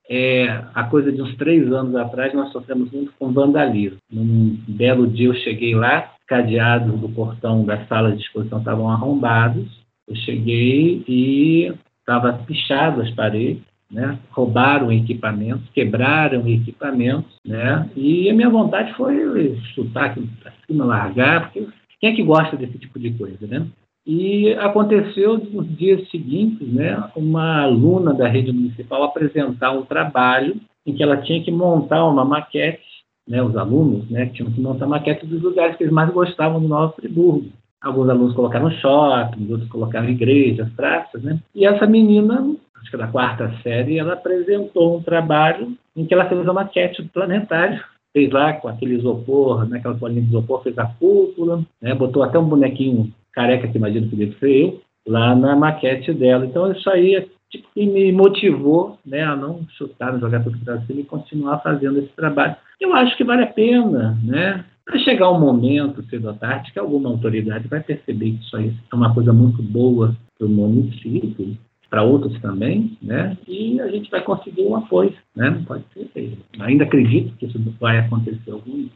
É, 0.10 0.64
a 0.74 0.84
coisa 0.84 1.12
de 1.12 1.22
uns 1.22 1.36
três 1.36 1.72
anos 1.72 1.96
atrás, 1.96 2.34
nós 2.34 2.52
sofremos 2.52 2.92
muito 2.92 3.12
com 3.20 3.32
vandalismo. 3.32 3.98
Num 4.12 4.58
belo 4.68 5.08
dia 5.08 5.28
eu 5.28 5.36
cheguei 5.36 5.76
lá, 5.76 6.14
cadeados 6.28 7.00
do 7.00 7.10
portão 7.10 7.66
da 7.66 7.86
sala 7.88 8.12
de 8.12 8.22
exposição 8.22 8.60
estavam 8.60 8.90
arrombados. 8.90 9.68
Eu 10.08 10.16
cheguei 10.16 11.04
e 11.08 11.74
estava 12.00 12.32
pichado 12.34 13.02
as 13.02 13.12
paredes, 13.12 13.64
né? 13.92 14.18
roubaram 14.32 14.92
equipamentos, 14.92 15.70
quebraram 15.74 16.48
equipamentos, 16.48 17.36
né? 17.46 17.90
e 17.96 18.30
a 18.30 18.34
minha 18.34 18.50
vontade 18.50 18.94
foi 18.94 19.58
chutar 19.76 20.16
para 20.42 20.54
cima, 20.66 20.86
largar, 20.86 21.52
porque 21.52 21.68
quem 22.00 22.12
é 22.12 22.16
que 22.16 22.24
gosta 22.24 22.56
desse 22.56 22.78
tipo 22.78 22.98
de 23.00 23.12
coisa, 23.12 23.46
né? 23.48 23.68
E 24.08 24.54
aconteceu 24.54 25.38
nos 25.38 25.68
dias 25.76 26.10
seguintes, 26.10 26.66
né, 26.66 26.98
uma 27.14 27.64
aluna 27.64 28.14
da 28.14 28.26
rede 28.26 28.54
municipal 28.54 29.04
apresentar 29.04 29.72
um 29.72 29.84
trabalho 29.84 30.56
em 30.86 30.94
que 30.94 31.04
ela 31.04 31.18
tinha 31.18 31.44
que 31.44 31.52
montar 31.52 32.06
uma 32.06 32.24
maquete, 32.24 32.82
né, 33.28 33.44
os 33.44 33.58
alunos, 33.58 34.10
né, 34.10 34.28
tinham 34.28 34.50
que 34.50 34.62
montar 34.62 34.88
maquete 34.88 35.26
dos 35.26 35.42
lugares 35.42 35.76
que 35.76 35.84
eles 35.84 35.94
mais 35.94 36.10
gostavam 36.10 36.62
do 36.62 36.70
Nova 36.70 36.94
Friburgo. 36.94 37.50
Alguns 37.82 38.08
alunos 38.08 38.34
colocaram 38.34 38.72
shopping, 38.72 39.52
outros 39.52 39.70
colocaram 39.70 40.08
igrejas, 40.08 40.70
praças, 40.70 41.22
né? 41.22 41.40
E 41.54 41.66
essa 41.66 41.86
menina, 41.86 42.56
acho 42.82 42.90
que 42.90 42.98
da 42.98 43.08
quarta 43.08 43.54
série, 43.62 44.00
ela 44.00 44.14
apresentou 44.14 44.98
um 44.98 45.04
trabalho 45.04 45.74
em 45.96 46.06
que 46.06 46.14
ela 46.14 46.30
fez 46.30 46.42
uma 46.42 46.54
maquete 46.54 47.04
do 47.04 47.10
planetário. 47.10 47.80
Fez 48.14 48.32
lá 48.32 48.54
com 48.54 48.68
aquele 48.68 48.96
isopor, 48.96 49.68
né, 49.68 49.78
aquela 49.78 49.94
bolinha 49.94 50.22
de 50.22 50.30
isopor, 50.30 50.64
fez 50.64 50.78
a 50.80 50.86
cúpula, 50.86 51.62
né, 51.82 51.94
botou 51.94 52.24
até 52.24 52.40
um 52.40 52.48
bonequinho 52.48 53.12
careca, 53.38 53.68
que 53.68 53.78
imagino 53.78 54.10
que 54.10 54.16
deve 54.16 54.36
ser 54.40 54.50
eu, 54.50 54.82
lá 55.06 55.36
na 55.36 55.56
maquete 55.56 56.12
dela. 56.12 56.44
Então, 56.44 56.72
isso 56.72 56.90
aí 56.90 57.30
tipo, 57.52 57.68
me 57.76 58.12
motivou 58.12 58.98
né, 59.06 59.22
a 59.24 59.36
não 59.36 59.64
chutar, 59.78 60.12
não 60.12 60.20
jogar 60.20 60.44
tudo 60.44 60.58
para 60.66 60.82
cima 60.82 61.02
e 61.02 61.06
continuar 61.06 61.60
fazendo 61.60 62.00
esse 62.00 62.12
trabalho. 62.16 62.56
Eu 62.82 62.94
acho 62.96 63.16
que 63.16 63.24
vale 63.24 63.44
a 63.44 63.48
pena, 63.48 64.18
né? 64.24 64.66
Vai 64.90 65.00
chegar 65.00 65.30
um 65.32 65.40
momento, 65.40 66.04
cedo 66.10 66.30
ou 66.30 66.34
tarde, 66.34 66.72
que 66.72 66.80
alguma 66.80 67.10
autoridade 67.10 67.68
vai 67.68 67.82
perceber 67.82 68.32
que 68.32 68.44
isso 68.44 68.58
aí 68.58 68.74
é 68.92 68.96
uma 68.96 69.14
coisa 69.14 69.32
muito 69.32 69.62
boa 69.62 70.16
para 70.38 70.48
o 70.48 70.50
município, 70.50 71.58
para 71.90 72.04
outros 72.04 72.40
também, 72.42 72.98
né? 73.02 73.38
E 73.48 73.80
a 73.82 73.88
gente 73.90 74.10
vai 74.10 74.22
conseguir 74.22 74.64
um 74.64 74.76
apoio, 74.76 75.14
né? 75.36 75.64
Pode 75.68 75.84
ser. 75.94 76.38
Ainda 76.60 76.86
acredito 76.86 77.36
que 77.38 77.46
isso 77.46 77.60
vai 77.80 78.00
acontecer 78.00 78.52
algum 78.52 78.78
dia. 78.78 78.92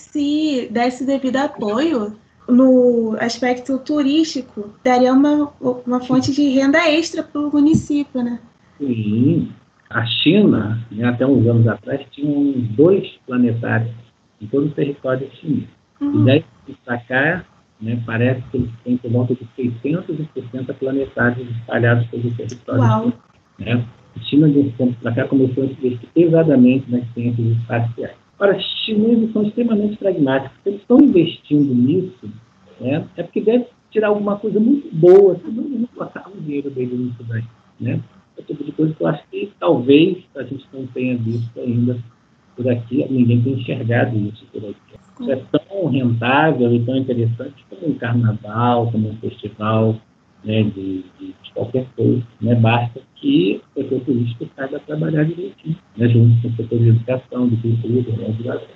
Se 0.00 0.68
desse 0.70 1.06
devido 1.06 1.36
apoio 1.36 2.16
no 2.48 3.16
aspecto 3.20 3.78
turístico, 3.78 4.74
daria 4.82 5.12
uma, 5.12 5.52
uma 5.86 6.00
fonte 6.00 6.32
de 6.32 6.48
renda 6.50 6.78
extra 6.90 7.22
para 7.22 7.40
o 7.40 7.50
município, 7.50 8.22
né? 8.22 8.38
Sim. 8.78 9.50
A 9.90 10.04
China, 10.06 10.84
né, 10.90 11.04
até 11.04 11.26
uns 11.26 11.46
anos 11.46 11.66
atrás, 11.68 12.04
tinha 12.10 12.54
dois 12.70 13.08
planetários 13.26 13.94
em 14.40 14.46
todo 14.46 14.66
o 14.66 14.70
território 14.70 15.30
chinês. 15.40 15.68
Uhum. 16.00 16.22
E 16.22 16.24
daí 16.24 16.44
para 16.84 16.98
cá, 16.98 17.44
né, 17.80 18.02
parece 18.04 18.42
que 18.50 18.56
eles 18.56 18.70
têm 18.82 18.96
por 18.96 19.10
volta 19.10 19.34
de 19.34 19.46
660 19.56 20.74
planetários 20.74 21.48
espalhados 21.58 22.06
pelo 22.08 22.34
território. 22.34 22.82
Uau. 22.82 23.12
Né? 23.58 23.84
A 24.16 24.20
China, 24.20 24.48
desse 24.48 24.70
tempo 24.70 24.94
para 25.00 25.12
cá, 25.12 25.28
começou 25.28 25.64
a 25.64 25.66
investir 25.66 26.08
pesadamente 26.12 26.90
nas 26.90 27.04
ciências 27.14 27.46
espaciais. 27.58 28.23
Ora, 28.38 28.58
chineses 28.58 29.32
são 29.32 29.42
extremamente 29.42 29.96
pragmáticos. 29.96 30.58
Eles 30.66 30.80
estão 30.80 30.98
investindo 30.98 31.74
nisso, 31.74 32.30
né, 32.80 33.06
é 33.16 33.22
porque 33.22 33.40
deve 33.40 33.66
tirar 33.90 34.08
alguma 34.08 34.36
coisa 34.36 34.58
muito 34.58 34.88
boa, 34.92 35.36
senão 35.36 35.64
eles 35.64 35.80
não 35.80 35.88
botar 35.94 36.28
o 36.28 36.40
dinheiro 36.40 36.70
deles 36.70 36.98
nisso 36.98 37.22
daí. 37.28 37.44
Né? 37.80 38.00
É 38.36 38.40
o 38.40 38.44
tipo 38.44 38.64
de 38.64 38.72
coisa 38.72 38.92
que 38.92 39.02
eu 39.02 39.06
acho 39.06 39.22
que 39.30 39.52
talvez 39.60 40.18
a 40.36 40.42
gente 40.42 40.66
não 40.72 40.86
tenha 40.88 41.16
visto 41.16 41.60
ainda 41.60 41.96
por 42.56 42.68
aqui, 42.68 43.06
ninguém 43.08 43.40
tem 43.42 43.54
enxergado 43.54 44.16
isso 44.16 44.44
por 44.52 44.62
aqui. 44.64 44.74
Isso 45.20 45.30
é 45.30 45.36
tão 45.36 45.86
rentável 45.86 46.74
e 46.74 46.84
tão 46.84 46.96
interessante 46.96 47.64
como 47.70 47.92
um 47.92 47.94
carnaval, 47.94 48.90
como 48.90 49.10
um 49.10 49.16
festival 49.16 49.96
né, 50.44 50.62
de, 50.62 51.04
de, 51.18 51.26
de, 51.42 51.52
qualquer 51.54 51.86
coisa. 51.96 52.22
Né? 52.40 52.54
Basta 52.54 53.00
que 53.16 53.60
o 53.74 53.82
setor 53.82 54.00
turístico 54.00 54.48
saiba 54.56 54.78
trabalhar 54.80 55.24
direitinho, 55.24 55.76
né, 55.96 56.08
junto 56.08 56.42
com 56.42 56.48
o 56.48 56.56
setor 56.56 56.78
de 56.78 56.88
educação, 56.88 57.48
de 57.48 57.56
cultura, 57.56 58.16
né, 58.16 58.30
de 58.32 58.66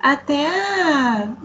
Até, 0.00 0.46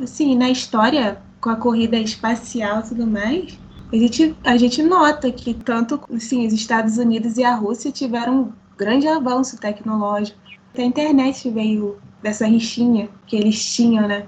assim, 0.02 0.36
na 0.38 0.50
história, 0.50 1.22
com 1.40 1.50
a 1.50 1.56
corrida 1.56 1.98
espacial 1.98 2.82
e 2.82 2.90
tudo 2.90 3.08
mais, 3.08 3.60
a 3.92 3.96
gente, 3.98 4.36
a 4.46 4.58
gente 4.58 4.82
nota 4.82 5.32
que 5.32 5.54
tanto 5.54 6.00
assim, 6.14 6.48
os 6.48 6.54
Estados 6.54 6.98
Unidos 6.98 7.38
e 7.38 7.44
a 7.44 7.54
Rússia 7.54 7.92
tiveram 7.92 8.42
um 8.42 8.52
grande 8.78 9.08
avanço 9.08 9.60
tecnológico. 9.60 10.40
A 10.78 10.82
internet 10.82 11.50
veio 11.50 11.98
dessa 12.24 12.48
rixinha 12.48 13.10
que 13.28 13.36
eles 13.36 13.76
tinham, 13.76 14.08
né? 14.08 14.26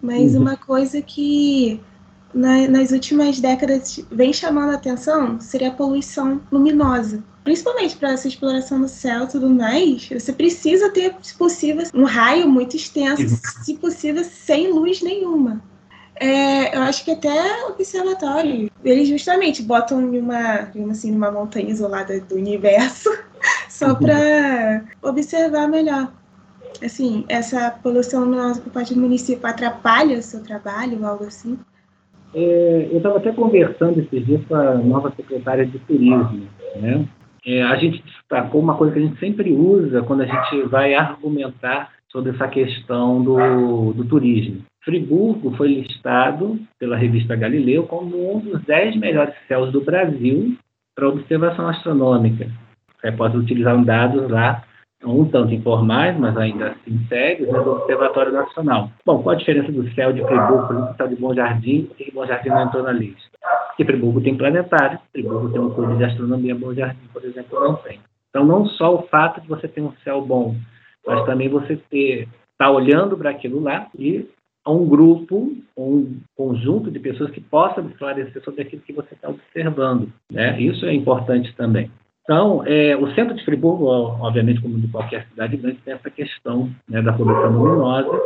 Mas 0.00 0.34
uhum. 0.34 0.42
uma 0.42 0.56
coisa 0.56 1.02
que 1.02 1.78
na, 2.36 2.68
nas 2.68 2.90
últimas 2.90 3.40
décadas 3.40 4.04
vem 4.12 4.32
chamando 4.32 4.70
a 4.70 4.74
atenção 4.74 5.40
seria 5.40 5.68
a 5.68 5.74
poluição 5.74 6.40
luminosa. 6.52 7.24
Principalmente 7.42 7.96
para 7.96 8.12
essa 8.12 8.28
exploração 8.28 8.80
do 8.80 8.88
céu 8.88 9.24
e 9.24 9.28
tudo 9.28 9.48
mais, 9.48 10.08
você 10.08 10.32
precisa 10.32 10.90
ter, 10.90 11.14
se 11.22 11.34
possível, 11.34 11.86
um 11.94 12.04
raio 12.04 12.48
muito 12.48 12.76
extenso, 12.76 13.40
se 13.64 13.74
possível, 13.74 14.24
sem 14.24 14.70
luz 14.72 15.00
nenhuma. 15.00 15.62
É, 16.16 16.76
eu 16.76 16.82
acho 16.82 17.04
que 17.04 17.10
até 17.10 17.64
o 17.64 17.70
observatório, 17.70 18.70
eles 18.84 19.08
justamente 19.08 19.62
botam 19.62 20.00
em 20.14 20.18
uma, 20.18 20.68
assim, 20.90 21.12
numa 21.12 21.30
montanha 21.30 21.70
isolada 21.70 22.18
do 22.20 22.34
universo, 22.34 23.10
só 23.70 23.94
para 23.94 24.84
observar 25.02 25.68
melhor. 25.68 26.12
Assim, 26.84 27.24
essa 27.28 27.70
poluição 27.70 28.24
luminosa 28.24 28.60
por 28.60 28.72
parte 28.72 28.92
do 28.92 29.00
município 29.00 29.46
atrapalha 29.46 30.18
o 30.18 30.22
seu 30.22 30.42
trabalho 30.42 31.06
algo 31.06 31.24
assim? 31.24 31.58
É, 32.34 32.88
eu 32.90 32.98
estava 32.98 33.18
até 33.18 33.32
conversando 33.32 34.00
esses 34.00 34.26
dias 34.26 34.44
com 34.46 34.54
a 34.54 34.74
nova 34.74 35.12
secretária 35.16 35.64
de 35.64 35.78
turismo, 35.80 36.46
né? 36.76 37.06
É, 37.46 37.62
a 37.62 37.76
gente 37.76 38.02
destacou 38.02 38.60
uma 38.60 38.74
coisa 38.74 38.92
que 38.92 38.98
a 38.98 39.02
gente 39.02 39.20
sempre 39.20 39.52
usa 39.52 40.02
quando 40.02 40.22
a 40.22 40.26
gente 40.26 40.62
vai 40.68 40.94
argumentar 40.94 41.90
sobre 42.10 42.32
essa 42.32 42.48
questão 42.48 43.22
do, 43.22 43.92
do 43.92 44.04
turismo. 44.04 44.62
Friburgo 44.82 45.54
foi 45.56 45.68
listado 45.68 46.58
pela 46.78 46.96
revista 46.96 47.36
Galileu 47.36 47.84
como 47.84 48.36
um 48.36 48.40
dos 48.40 48.62
dez 48.62 48.96
melhores 48.96 49.34
céus 49.46 49.70
do 49.70 49.80
Brasil 49.80 50.56
para 50.94 51.08
observação 51.08 51.68
astronômica. 51.68 52.48
Você 53.00 53.12
pode 53.12 53.36
utilizar 53.36 53.84
dados 53.84 54.28
lá, 54.30 54.64
um 55.04 55.24
tanto 55.28 55.52
informais, 55.52 56.18
mas 56.18 56.36
ainda 56.36 56.70
assim 56.70 56.98
sérios, 57.08 57.52
né, 57.52 57.60
do 57.60 57.72
Observatório 57.72 58.32
Nacional. 58.32 58.90
Bom, 59.04 59.22
qual 59.22 59.34
a 59.34 59.38
diferença 59.38 59.70
do 59.70 59.88
céu 59.94 60.12
de 60.12 60.22
Friburgo, 60.24 60.66
para 60.66 60.92
o 60.92 60.96
céu 60.96 61.08
de 61.08 61.16
Bom 61.16 61.34
Jardim, 61.34 61.82
por 61.82 61.96
que 61.96 62.10
Bom 62.12 62.26
Jardim 62.26 62.48
não 62.48 62.62
entrou 62.62 62.82
na 62.82 62.92
lista? 62.92 63.22
Porque 63.68 63.84
Friburgo 63.84 64.20
tem 64.20 64.36
planetário, 64.36 64.98
Friburgo 65.12 65.50
tem 65.50 65.60
um 65.60 65.70
clube 65.70 65.96
de 65.96 66.04
astronomia, 66.04 66.54
Bom 66.54 66.72
Jardim, 66.72 67.06
por 67.12 67.24
exemplo, 67.24 67.60
não 67.60 67.74
tem. 67.76 68.00
Então, 68.30 68.44
não 68.44 68.66
só 68.66 68.94
o 68.94 69.02
fato 69.06 69.40
de 69.40 69.48
você 69.48 69.68
ter 69.68 69.80
um 69.80 69.92
céu 70.04 70.20
bom, 70.20 70.54
mas 71.06 71.24
também 71.24 71.48
você 71.48 71.76
ter 71.88 72.28
está 72.56 72.70
olhando 72.70 73.16
para 73.16 73.30
aquilo 73.30 73.60
lá 73.60 73.86
e 73.98 74.26
um 74.66 74.88
grupo, 74.88 75.52
um 75.76 76.18
conjunto 76.36 76.90
de 76.90 76.98
pessoas 76.98 77.30
que 77.30 77.40
possam 77.40 77.86
esclarecer 77.88 78.42
sobre 78.42 78.62
aquilo 78.62 78.82
que 78.82 78.92
você 78.92 79.14
está 79.14 79.28
observando. 79.28 80.12
Né? 80.30 80.60
Isso 80.60 80.84
é 80.86 80.92
importante 80.92 81.54
também. 81.54 81.90
Então, 82.26 82.64
é, 82.66 82.96
o 82.96 83.08
centro 83.14 83.36
de 83.36 83.44
Friburgo, 83.44 83.86
obviamente, 83.86 84.60
como 84.60 84.80
de 84.80 84.88
qualquer 84.88 85.28
cidade 85.28 85.56
grande, 85.56 85.78
tem 85.84 85.94
essa 85.94 86.10
questão 86.10 86.68
né, 86.88 87.00
da 87.00 87.12
poluição 87.12 87.52
luminosa. 87.52 88.20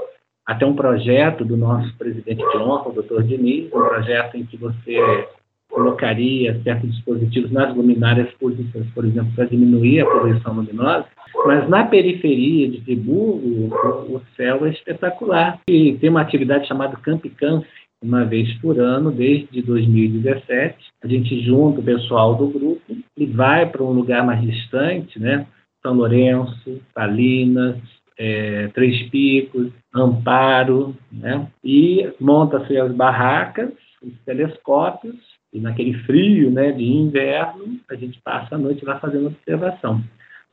Até 0.47 0.65
um 0.65 0.75
projeto 0.75 1.45
do 1.45 1.55
nosso 1.55 1.95
presidente 1.99 2.39
de 2.39 2.57
honra, 2.57 2.89
o 2.89 2.93
doutor 2.93 3.23
Diniz, 3.23 3.67
um 3.67 3.79
projeto 3.79 4.39
em 4.39 4.47
que 4.47 4.57
você 4.57 5.29
colocaria 5.71 6.59
certos 6.63 6.91
dispositivos 6.91 7.53
nas 7.53 7.77
luminárias 7.77 8.33
públicas, 8.41 8.87
por 8.95 9.05
exemplo, 9.05 9.33
para 9.37 9.45
diminuir 9.45 10.01
a 10.01 10.07
poluição 10.07 10.55
luminosa. 10.55 11.05
Mas 11.45 11.69
na 11.69 11.85
periferia 11.85 12.71
de 12.71 12.81
Friburgo, 12.81 13.69
o 14.09 14.23
céu 14.35 14.65
é 14.65 14.71
espetacular. 14.71 15.61
E 15.69 15.93
tem 16.01 16.09
uma 16.09 16.23
atividade 16.23 16.67
chamada 16.67 16.97
Camp 16.97 17.25
Camp, 17.37 17.65
uma 18.03 18.25
vez 18.25 18.51
por 18.61 18.81
ano, 18.81 19.13
desde 19.13 19.61
2017. 19.61 20.77
A 21.05 21.07
gente 21.07 21.41
junta 21.43 21.81
o 21.81 21.85
pessoal 21.85 22.35
do 22.35 22.49
grupo 22.49 22.80
e 23.21 23.27
vai 23.27 23.67
para 23.67 23.85
um 23.85 23.93
lugar 23.93 24.25
mais 24.25 24.41
distante, 24.41 25.21
né? 25.21 25.47
São 25.83 25.93
Lourenço, 25.93 26.81
Salinas, 26.95 27.77
é, 28.19 28.69
Três 28.69 29.11
Picos, 29.11 29.71
Amparo, 29.95 30.97
né? 31.13 31.47
E 31.63 32.11
monta-se 32.19 32.79
as 32.79 32.91
barracas, 32.93 33.71
os 34.03 34.19
telescópios, 34.25 35.17
e 35.53 35.61
naquele 35.61 35.93
frio 36.05 36.51
né, 36.51 36.73
de 36.73 36.85
inverno, 36.85 37.79
a 37.91 37.95
gente 37.95 38.19
passa 38.23 38.55
a 38.55 38.59
noite 38.59 38.85
lá 38.85 38.99
fazendo 38.99 39.27
observação. 39.27 40.03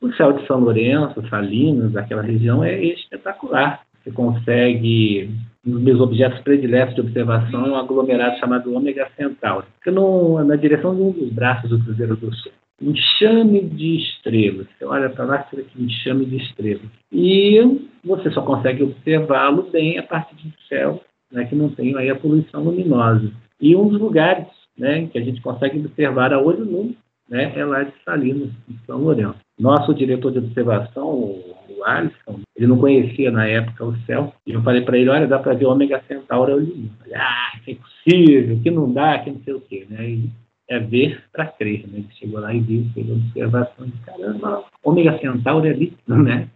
O 0.00 0.12
céu 0.12 0.32
de 0.32 0.46
São 0.46 0.60
Lourenço, 0.60 1.26
Salinas, 1.28 1.96
aquela 1.96 2.22
região 2.22 2.62
é 2.62 2.78
espetacular. 2.82 3.80
Você 4.02 4.10
consegue, 4.10 5.30
um 5.68 5.72
dos 5.72 5.82
meus 5.82 6.00
objetos 6.00 6.40
prediletos 6.40 6.94
de 6.94 7.02
observação 7.02 7.66
é 7.66 7.70
um 7.70 7.76
aglomerado 7.76 8.38
chamado 8.38 8.72
Ômega 8.74 9.06
Centauri, 9.16 9.66
que 9.82 9.90
no, 9.90 10.42
na 10.42 10.56
direção 10.56 10.96
de 10.96 11.02
um 11.02 11.10
dos 11.10 11.30
braços 11.30 11.68
do 11.68 11.78
Cruzeiro 11.84 12.16
do 12.16 12.34
Sul. 12.34 12.52
Enxame 12.80 13.60
de 13.60 13.96
estrelas. 13.96 14.66
Você 14.78 14.84
olha 14.84 15.10
para 15.10 15.24
lá, 15.24 15.42
você 15.42 15.56
vê 15.56 15.66
um 15.78 15.84
enxame 15.84 16.24
de 16.24 16.36
estrelas. 16.36 16.86
E 17.12 17.60
você 18.02 18.30
só 18.30 18.40
consegue 18.42 18.82
observá-lo 18.82 19.64
bem 19.70 19.98
a 19.98 20.02
partir 20.02 20.36
do 20.36 20.52
céu, 20.68 21.02
né, 21.30 21.44
que 21.44 21.54
não 21.54 21.68
tem 21.68 21.94
aí 21.96 22.08
a 22.08 22.16
poluição 22.16 22.62
luminosa. 22.62 23.30
E 23.60 23.76
um 23.76 23.88
dos 23.88 24.00
lugares 24.00 24.46
né, 24.78 25.08
que 25.12 25.18
a 25.18 25.22
gente 25.22 25.42
consegue 25.42 25.80
observar 25.80 26.32
a 26.32 26.40
olho 26.40 26.64
nu 26.64 26.94
né, 27.28 27.52
é 27.54 27.64
lá 27.64 27.82
de 27.82 27.92
Salinas, 28.04 28.50
em 28.70 28.78
São 28.86 28.98
Lourenço. 28.98 29.36
Nosso 29.60 29.92
diretor 29.92 30.32
de 30.32 30.38
observação, 30.38 31.34
o, 31.78 31.84
Alisson, 31.84 32.40
ele 32.56 32.66
não 32.66 32.78
conhecia 32.78 33.30
na 33.30 33.46
época 33.46 33.84
o 33.84 33.96
céu, 34.00 34.32
e 34.46 34.52
eu 34.52 34.62
falei 34.62 34.82
para 34.82 34.98
ele, 34.98 35.10
olha, 35.10 35.26
dá 35.26 35.38
para 35.38 35.54
ver 35.54 35.66
Ômega 35.66 36.02
Centauri 36.06 36.52
ali. 36.52 36.90
Falei, 36.98 37.14
ah, 37.14 37.58
que 37.64 37.70
é 37.70 37.74
impossível, 37.74 38.60
que 38.62 38.70
não 38.70 38.92
dá, 38.92 39.18
que 39.18 39.30
não 39.30 39.40
sei 39.42 39.54
o 39.54 39.60
quê, 39.60 39.86
né? 39.88 40.10
E 40.10 40.30
é 40.68 40.78
ver 40.78 41.22
para 41.32 41.46
crer, 41.46 41.86
né? 41.88 41.98
Ele 41.98 42.08
chegou 42.12 42.40
lá 42.40 42.52
e 42.52 42.60
viu, 42.60 42.86
fez 42.92 43.10
observação 43.10 43.86
de 43.86 43.98
caramba, 44.00 44.64
Ômega 44.82 45.18
Centauri 45.18 45.68
ali, 45.68 45.96
né? 46.06 46.48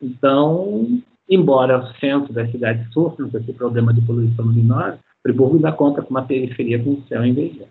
Então, 0.00 1.00
embora 1.28 1.78
o 1.78 1.86
centro 1.98 2.32
da 2.32 2.46
cidade 2.48 2.86
sofra 2.92 3.28
com 3.28 3.38
esse 3.38 3.52
problema 3.52 3.92
de 3.92 4.00
poluição 4.00 4.44
luminosa, 4.44 4.98
Friburgo 5.22 5.58
dá 5.58 5.70
conta 5.70 6.02
com 6.02 6.10
uma 6.10 6.24
periferia 6.24 6.82
com 6.82 6.94
o 6.94 7.02
céu 7.08 7.24
invejado. 7.24 7.68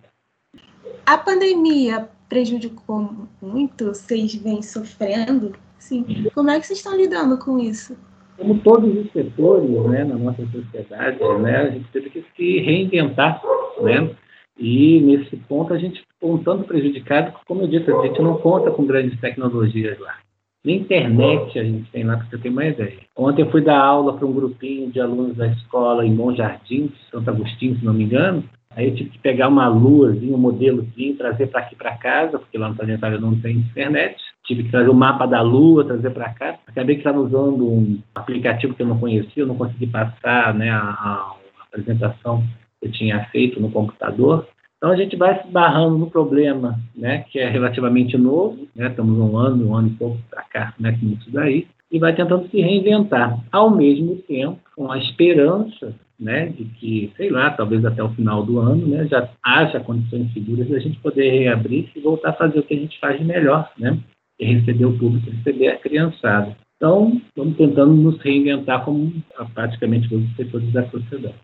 A 1.04 1.18
pandemia 1.18 2.08
prejudicou 2.28 3.26
muito? 3.42 3.88
Vocês 3.88 4.34
vêm 4.34 4.62
sofrendo? 4.62 5.52
Sim. 5.82 6.04
Como 6.32 6.48
é 6.48 6.60
que 6.60 6.66
vocês 6.66 6.78
estão 6.78 6.96
lidando 6.96 7.36
com 7.36 7.58
isso? 7.58 7.98
Como 8.38 8.58
todos 8.60 8.96
os 8.96 9.10
setores 9.12 9.68
né, 9.68 10.04
na 10.04 10.14
nossa 10.14 10.46
sociedade, 10.46 11.18
né, 11.40 11.56
a 11.56 11.70
gente 11.70 11.88
teve 11.92 12.08
que 12.08 12.24
se 12.36 12.60
reinventar. 12.60 13.42
Né? 13.80 14.10
E 14.56 15.00
nesse 15.00 15.36
ponto 15.36 15.74
a 15.74 15.78
gente 15.78 16.00
ficou 16.00 16.34
um 16.34 16.38
tanto 16.38 16.64
prejudicado, 16.64 17.32
como 17.46 17.62
eu 17.62 17.66
disse, 17.66 17.90
a 17.90 18.00
gente 18.02 18.22
não 18.22 18.38
conta 18.38 18.70
com 18.70 18.86
grandes 18.86 19.18
tecnologias 19.20 19.98
lá. 19.98 20.18
Nem 20.64 20.78
internet 20.78 21.58
a 21.58 21.64
gente 21.64 21.90
tem 21.90 22.04
lá, 22.04 22.16
para 22.16 22.26
você 22.26 22.38
ter 22.38 22.48
uma 22.48 22.64
ideia. 22.64 23.00
Ontem 23.16 23.42
eu 23.42 23.50
fui 23.50 23.60
dar 23.60 23.80
aula 23.80 24.16
para 24.16 24.26
um 24.26 24.32
grupinho 24.32 24.88
de 24.88 25.00
alunos 25.00 25.36
da 25.36 25.48
escola 25.48 26.06
em 26.06 26.14
Bom 26.14 26.32
Jardim, 26.32 26.92
Santo 27.10 27.28
Agostinho, 27.28 27.76
se 27.76 27.84
não 27.84 27.92
me 27.92 28.04
engano. 28.04 28.44
Aí 28.70 28.88
eu 28.88 28.94
tive 28.94 29.10
que 29.10 29.18
pegar 29.18 29.48
uma 29.48 29.66
luazinha, 29.66 30.36
um 30.36 30.38
modelozinho, 30.38 31.16
trazer 31.16 31.48
para 31.48 31.60
aqui 31.60 31.74
para 31.74 31.98
casa, 31.98 32.38
porque 32.38 32.56
lá 32.56 32.68
no 32.68 32.76
Sagitário 32.76 33.20
não 33.20 33.34
tem 33.40 33.56
internet. 33.56 34.16
Tive 34.44 34.64
que 34.64 34.70
trazer 34.70 34.88
o 34.88 34.94
mapa 34.94 35.26
da 35.26 35.40
lua, 35.40 35.84
trazer 35.84 36.10
para 36.10 36.32
cá. 36.34 36.58
Acabei 36.66 36.96
que 36.96 37.00
estava 37.00 37.20
usando 37.20 37.64
um 37.64 37.98
aplicativo 38.14 38.74
que 38.74 38.82
eu 38.82 38.86
não 38.86 38.98
conhecia, 38.98 39.42
eu 39.42 39.46
não 39.46 39.56
consegui 39.56 39.86
passar 39.86 40.52
né, 40.54 40.70
a, 40.70 40.78
a 40.78 41.36
apresentação 41.68 42.42
que 42.80 42.88
eu 42.88 42.92
tinha 42.92 43.24
feito 43.26 43.60
no 43.60 43.70
computador. 43.70 44.48
Então 44.82 44.90
a 44.90 44.96
gente 44.96 45.14
vai 45.14 45.40
se 45.40 45.48
barrando 45.48 45.96
no 45.96 46.10
problema, 46.10 46.76
né, 46.96 47.24
que 47.30 47.38
é 47.38 47.48
relativamente 47.48 48.18
novo, 48.18 48.66
né, 48.74 48.88
estamos 48.88 49.16
um 49.16 49.36
ano, 49.38 49.68
um 49.68 49.76
ano 49.76 49.86
e 49.86 49.92
pouco 49.92 50.18
para 50.28 50.42
cá, 50.42 50.74
né, 50.76 50.98
com 50.98 51.06
isso 51.06 51.30
daí, 51.30 51.68
e 51.88 52.00
vai 52.00 52.12
tentando 52.12 52.48
se 52.48 52.60
reinventar, 52.60 53.38
ao 53.52 53.70
mesmo 53.70 54.16
tempo 54.26 54.58
com 54.74 54.90
a 54.90 54.98
esperança 54.98 55.94
né, 56.18 56.46
de 56.46 56.64
que, 56.64 57.12
sei 57.16 57.30
lá, 57.30 57.50
talvez 57.50 57.84
até 57.84 58.02
o 58.02 58.08
final 58.10 58.42
do 58.42 58.58
ano, 58.58 58.84
né, 58.88 59.06
já 59.06 59.28
haja 59.40 59.78
condições 59.78 60.32
seguras 60.32 60.66
de 60.66 60.74
a 60.74 60.80
gente 60.80 60.98
poder 60.98 61.30
reabrir 61.30 61.88
e 61.94 62.00
voltar 62.00 62.30
a 62.30 62.34
fazer 62.34 62.58
o 62.58 62.62
que 62.64 62.74
a 62.74 62.78
gente 62.78 62.98
faz 62.98 63.20
de 63.20 63.24
melhor, 63.24 63.70
né, 63.78 63.98
receber 64.44 64.86
o 64.86 64.98
público, 64.98 65.30
receber 65.30 65.68
a 65.68 65.76
criançada. 65.76 66.56
Então, 66.76 67.20
estamos 67.28 67.56
tentando 67.56 67.94
nos 67.94 68.20
reinventar 68.20 68.84
como 68.84 69.12
praticamente 69.54 70.08
todos 70.08 70.28
os 70.28 70.36
setores 70.36 70.72
da 70.72 70.88
sociedade. 70.88 71.34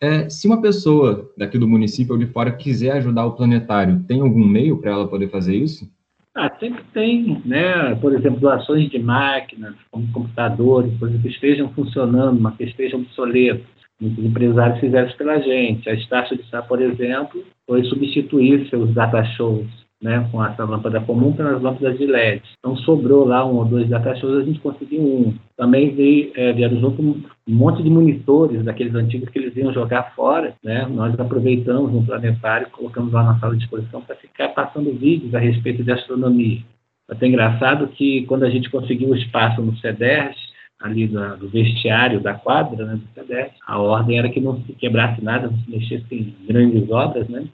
É, 0.00 0.30
se 0.30 0.46
uma 0.46 0.62
pessoa 0.62 1.30
daqui 1.36 1.58
do 1.58 1.68
município 1.68 2.14
ou 2.14 2.18
de 2.18 2.26
fora 2.26 2.52
quiser 2.52 2.92
ajudar 2.92 3.26
o 3.26 3.32
planetário, 3.32 4.02
tem 4.06 4.20
algum 4.20 4.46
meio 4.46 4.78
para 4.78 4.92
ela 4.92 5.08
poder 5.08 5.28
fazer 5.28 5.56
isso? 5.56 5.90
Ah, 6.34 6.48
sempre 6.60 6.82
tem, 6.94 7.42
né? 7.44 7.94
Por 7.96 8.14
exemplo, 8.14 8.40
doações 8.40 8.88
de 8.88 8.98
máquinas, 8.98 9.74
como 9.90 10.10
computadores, 10.12 10.96
coisas 10.98 11.20
que 11.20 11.28
estejam 11.28 11.68
funcionando, 11.70 12.40
mas 12.40 12.56
que 12.56 12.64
estejam 12.64 13.00
obsoletas. 13.00 13.66
Muitos 14.00 14.24
empresários 14.24 14.80
fizeram 14.80 15.08
isso 15.08 15.18
pela 15.18 15.40
gente. 15.40 15.90
A 15.90 15.94
Estácio 15.94 16.38
de 16.38 16.48
Sá, 16.48 16.62
por 16.62 16.80
exemplo, 16.80 17.44
foi 17.66 17.84
substituir 17.84 18.68
seus 18.70 18.94
data 18.94 19.22
shows 19.24 19.79
né, 20.02 20.26
com 20.32 20.44
essa 20.44 20.64
lâmpada 20.64 21.00
comum 21.00 21.32
pelas 21.32 21.60
lâmpadas 21.60 21.98
de 21.98 22.06
LED. 22.06 22.42
Então 22.58 22.76
sobrou 22.78 23.26
lá 23.26 23.44
um 23.44 23.56
ou 23.56 23.64
dois 23.64 23.88
data 23.88 24.16
shows, 24.16 24.38
a 24.38 24.44
gente 24.44 24.60
conseguiu 24.60 25.02
um. 25.02 25.34
Também 25.56 25.94
veio, 25.94 26.32
é, 26.34 26.52
vieram 26.52 26.80
junto 26.80 27.02
um 27.02 27.22
monte 27.46 27.82
de 27.82 27.90
monitores 27.90 28.64
daqueles 28.64 28.94
antigos 28.94 29.28
que 29.28 29.38
eles 29.38 29.54
iam 29.56 29.72
jogar 29.72 30.14
fora. 30.14 30.54
Né? 30.64 30.86
Nós 30.90 31.18
aproveitamos 31.18 31.92
no 31.92 32.04
planetário, 32.04 32.70
colocamos 32.70 33.12
lá 33.12 33.22
na 33.22 33.38
sala 33.38 33.56
de 33.56 33.64
exposição 33.64 34.00
para 34.00 34.16
ficar 34.16 34.48
passando 34.50 34.92
vídeos 34.92 35.34
a 35.34 35.38
respeito 35.38 35.84
de 35.84 35.92
astronomia. 35.92 36.60
Até 37.08 37.26
engraçado 37.26 37.88
que 37.88 38.24
quando 38.26 38.44
a 38.44 38.50
gente 38.50 38.70
conseguiu 38.70 39.10
o 39.10 39.16
espaço 39.16 39.60
no 39.60 39.76
CEDERS, 39.78 40.36
ali 40.80 41.06
do, 41.06 41.48
vestiário 41.48 42.20
da 42.20 42.34
quadra 42.34 42.86
né, 42.86 42.94
do 42.94 43.14
CEDERS, 43.14 43.52
a 43.66 43.78
ordem 43.78 44.18
era 44.18 44.30
que 44.30 44.40
não 44.40 44.62
se 44.62 44.72
quebrasse 44.72 45.22
nada, 45.22 45.48
não 45.48 45.58
se 45.58 45.70
mexesse 45.70 46.14
em 46.14 46.34
grandes 46.46 46.90
obras, 46.90 47.28
né? 47.28 47.44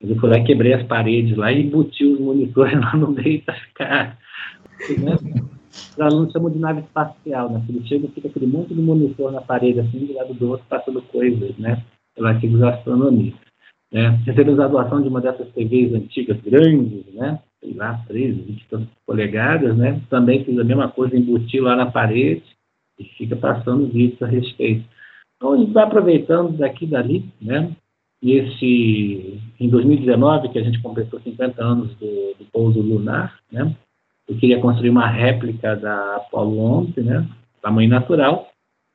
Eu 0.00 0.16
fui 0.16 0.28
lá, 0.30 0.40
quebrei 0.44 0.74
as 0.74 0.84
paredes 0.84 1.36
lá 1.36 1.50
e 1.50 1.62
embuti 1.62 2.04
os 2.04 2.20
monitores 2.20 2.78
lá 2.80 2.96
no 2.96 3.10
meio 3.10 3.42
para 3.42 3.54
ficar. 3.54 4.18
Né? 4.98 5.16
Os 5.70 6.00
alunos 6.00 6.32
chamam 6.32 6.50
de 6.50 6.58
nave 6.58 6.80
espacial, 6.80 7.50
né? 7.50 7.62
Quando 7.66 7.86
chega, 7.86 8.08
fica 8.08 8.28
aquele 8.28 8.46
monte 8.46 8.74
de 8.74 8.80
monitor 8.80 9.32
na 9.32 9.40
parede, 9.40 9.80
assim, 9.80 10.06
do 10.06 10.14
lado 10.14 10.34
do 10.34 10.50
outro, 10.50 10.64
passando 10.68 11.02
coisas, 11.02 11.56
né? 11.58 11.82
Relativos 12.16 12.62
à 12.62 12.70
astronomia. 12.70 13.32
Né? 13.92 14.08
Recebemos 14.24 14.60
a 14.60 14.68
doação 14.68 15.02
de 15.02 15.08
uma 15.08 15.20
dessas 15.20 15.48
TVs 15.52 15.94
antigas, 15.94 16.40
grandes, 16.40 17.04
né? 17.14 17.40
Sei 17.60 17.74
lá, 17.74 18.00
13, 18.06 18.40
20 18.40 18.88
polegadas, 19.06 19.76
né? 19.76 20.00
Também 20.08 20.44
fiz 20.44 20.58
a 20.58 20.64
mesma 20.64 20.88
coisa, 20.88 21.16
embuti 21.16 21.58
lá 21.58 21.74
na 21.74 21.86
parede 21.90 22.44
e 22.98 23.04
fica 23.04 23.34
passando 23.34 23.88
vídeos 23.88 24.22
a 24.22 24.26
respeito. 24.26 24.84
Então, 25.36 25.54
a 25.54 25.56
gente 25.56 25.72
vai 25.72 25.84
aproveitando 25.84 26.56
daqui 26.56 26.84
e 26.84 26.88
dali, 26.88 27.24
né? 27.40 27.74
E 28.20 28.32
esse, 28.32 29.40
em 29.60 29.68
2019, 29.68 30.48
que 30.48 30.58
a 30.58 30.62
gente 30.62 30.80
completou 30.82 31.20
50 31.20 31.62
anos 31.62 31.94
do, 31.96 32.34
do 32.38 32.44
pouso 32.52 32.80
lunar, 32.80 33.38
né? 33.50 33.74
Eu 34.28 34.36
queria 34.36 34.60
construir 34.60 34.90
uma 34.90 35.06
réplica 35.06 35.74
da 35.76 36.16
Apollo 36.16 36.58
11, 36.58 37.00
né? 37.00 37.26
Tamanho 37.62 37.88
natural. 37.88 38.48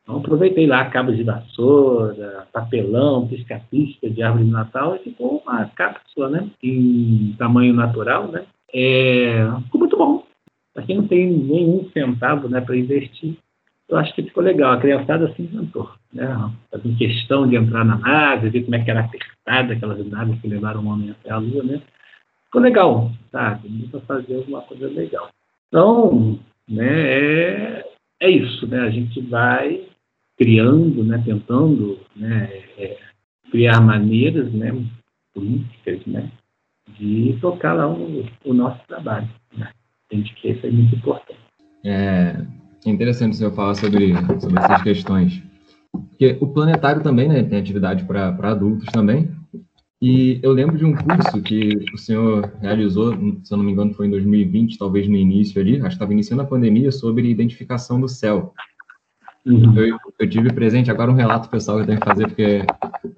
Então, 0.04 0.18
aproveitei 0.18 0.68
lá 0.68 0.86
cabos 0.90 1.16
de 1.16 1.24
vassoura, 1.24 2.46
papelão, 2.52 3.28
pisca-pisca 3.28 4.10
de 4.10 4.22
árvore 4.22 4.46
de 4.46 4.52
Natal 4.52 4.96
e 4.96 5.00
ficou 5.00 5.42
uma 5.44 5.66
cápsula, 5.68 6.30
né? 6.30 6.50
Em 6.62 7.34
tamanho 7.38 7.74
natural, 7.74 8.28
né? 8.28 8.46
É, 8.74 9.46
ficou 9.64 9.80
muito 9.80 9.98
bom. 9.98 10.24
Para 10.74 10.84
quem 10.84 10.98
não 10.98 11.08
tem 11.08 11.32
nenhum 11.32 11.90
centavo, 11.92 12.50
né, 12.50 12.60
para 12.60 12.76
investir, 12.76 13.38
eu 13.90 13.98
acho 13.98 14.14
que 14.14 14.24
ficou 14.24 14.44
legal. 14.44 14.74
A 14.74 14.80
criançada 14.80 15.34
se 15.34 15.42
encantou. 15.42 15.92
Né? 16.14 16.26
Fazendo 16.72 16.98
questão 16.98 17.48
de 17.48 17.56
entrar 17.56 17.84
na 17.84 17.98
nave, 17.98 18.50
ver 18.50 18.64
como 18.64 18.76
é 18.76 18.84
que 18.84 18.90
era 18.90 19.02
apertada 19.02 19.74
aquelas 19.74 20.06
naves 20.08 20.40
que 20.42 20.48
levaram 20.48 20.84
o 20.84 20.88
homem 20.88 21.12
até 21.12 21.32
a 21.32 21.38
Lua. 21.38 21.64
Né? 21.64 21.82
Ficou 22.46 22.62
legal, 22.62 23.12
sabe? 23.32 23.68
Deu 23.70 23.90
para 23.90 24.02
fazer 24.02 24.36
alguma 24.36 24.62
coisa 24.62 24.88
legal. 24.88 25.30
Então, 25.68 26.40
né, 26.68 27.12
é, 27.12 27.86
é 28.22 28.30
isso. 28.30 28.68
Né? 28.68 28.80
A 28.80 28.90
gente 28.90 29.20
vai 29.22 29.88
criando, 30.38 31.04
né, 31.04 31.22
tentando 31.24 32.00
né, 32.16 32.50
é, 32.78 32.98
criar 33.52 33.82
maneiras 33.82 34.52
né, 34.52 34.72
políticas 35.34 36.06
né, 36.06 36.32
de 36.98 37.38
tocar 37.40 37.74
lá 37.74 37.88
o, 37.88 38.26
o 38.46 38.54
nosso 38.54 38.80
trabalho. 38.88 39.30
Né? 39.56 39.70
A 40.12 40.16
gente 40.16 40.34
que 40.36 40.50
isso 40.50 40.66
é 40.66 40.72
muito 40.72 40.96
importante. 40.96 41.40
É, 41.86 42.38
é 42.90 42.92
interessante 42.92 43.34
o 43.34 43.36
senhor 43.36 43.54
falar 43.54 43.76
sobre, 43.76 44.14
sobre 44.40 44.60
essas 44.60 44.82
questões. 44.82 45.42
Porque 45.92 46.38
o 46.42 46.48
planetário 46.48 47.02
também 47.02 47.28
né, 47.28 47.44
tem 47.44 47.60
atividade 47.60 48.04
para 48.06 48.30
adultos 48.50 48.92
também. 48.92 49.30
E 50.02 50.38
eu 50.44 50.52
lembro 50.52 50.78
de 50.78 50.84
um 50.84 50.94
curso 50.94 51.42
que 51.42 51.86
o 51.94 51.98
senhor 51.98 52.52
realizou, 52.60 53.14
se 53.44 53.54
eu 53.54 53.58
não 53.58 53.64
me 53.64 53.72
engano, 53.72 53.94
foi 53.94 54.08
em 54.08 54.10
2020, 54.10 54.78
talvez 54.78 55.08
no 55.08 55.16
início 55.16 55.62
ali, 55.62 55.78
acho 55.78 55.84
que 55.84 55.94
estava 55.94 56.12
iniciando 56.12 56.42
a 56.42 56.46
pandemia, 56.46 56.92
sobre 56.92 57.30
identificação 57.30 58.02
do 58.02 58.10
céu. 58.10 58.54
Uhum. 59.46 59.78
Eu, 59.78 59.98
eu, 60.20 60.30
tive 60.30 60.54
presente 60.54 60.90
agora 60.90 61.12
um 61.12 61.16
relato 61.16 61.50
pessoal 61.50 61.78
que 61.78 61.84
eu 61.84 61.88
tenho 61.88 62.00
que 62.00 62.06
fazer, 62.06 62.28
porque 62.28 62.62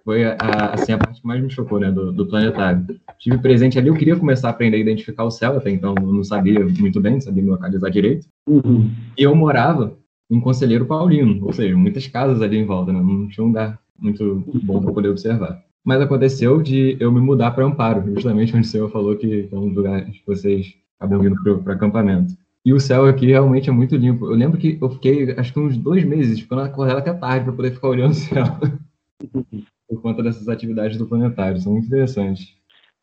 foi 0.04 0.26
a, 0.26 0.36
assim, 0.74 0.92
a 0.92 0.98
parte 0.98 1.22
que 1.22 1.28
mais 1.28 1.42
me 1.42 1.52
chocou 1.52 1.80
né, 1.80 1.92
do, 1.92 2.12
do, 2.12 2.26
planetário. 2.26 3.00
Tive 3.20 3.38
presente 3.38 3.78
ali, 3.78 3.90
eu 3.90 3.96
queria 3.96 4.16
começar 4.16 4.48
a 4.48 4.52
aprender 4.52 4.78
a 4.78 4.80
identificar 4.80 5.24
o 5.24 5.32
céu, 5.32 5.58
até 5.58 5.70
então 5.70 5.94
eu 5.96 6.12
não 6.12 6.24
sabia 6.24 6.66
muito 6.66 7.00
bem, 7.00 7.14
não 7.14 7.22
sabia 7.22 7.44
me 7.44 7.50
localizar 7.50 7.90
direito. 7.90 8.28
Uhum. 8.48 8.90
E 9.18 9.22
eu 9.22 9.36
morava 9.36 9.98
em 10.30 10.40
Conselheiro 10.40 10.86
Paulino, 10.86 11.46
ou 11.46 11.54
seja, 11.54 11.78
muitas 11.78 12.08
casas 12.08 12.42
ali 12.42 12.58
em 12.58 12.66
volta, 12.66 12.92
né? 12.92 13.00
não 13.00 13.28
tinha 13.28 13.44
um 13.44 13.50
lugar 13.50 13.80
muito 14.00 14.44
bom 14.64 14.82
para 14.82 14.94
poder 14.94 15.10
observar. 15.10 15.62
Mas 15.84 16.02
aconteceu 16.02 16.62
de 16.64 16.98
eu 17.00 17.12
me 17.12 17.22
mudar 17.22 17.52
para 17.52 17.64
Amparo, 17.64 18.12
justamente 18.16 18.56
onde 18.56 18.66
o 18.66 18.70
senhor 18.70 18.90
falou 18.90 19.16
que 19.16 19.48
é 19.52 19.56
um 19.56 19.68
lugar 19.68 20.04
que 20.06 20.24
vocês 20.26 20.74
acabam 21.00 21.22
vindo 21.22 21.36
para 21.44 21.54
o 21.54 21.72
acampamento. 21.72 22.34
E 22.66 22.74
o 22.74 22.80
céu 22.80 23.06
aqui 23.06 23.28
realmente 23.28 23.70
é 23.70 23.72
muito 23.72 23.96
limpo. 23.96 24.26
Eu 24.26 24.36
lembro 24.36 24.58
que 24.58 24.80
eu 24.82 24.90
fiquei, 24.90 25.32
acho 25.34 25.54
que 25.54 25.60
uns 25.60 25.78
dois 25.78 26.04
meses, 26.04 26.40
ficando 26.40 26.64
acordado 26.64 26.98
até 26.98 27.14
tarde 27.14 27.46
para 27.46 27.54
poder 27.54 27.72
ficar 27.72 27.90
olhando 27.90 28.12
o 28.12 28.16
céu. 28.16 28.44
Por 29.88 30.02
conta 30.02 30.24
dessas 30.24 30.50
atividades 30.50 30.98
do 30.98 31.06
planetário. 31.06 31.60
São 31.60 31.74
muito 31.74 31.86
interessantes. 31.86 32.58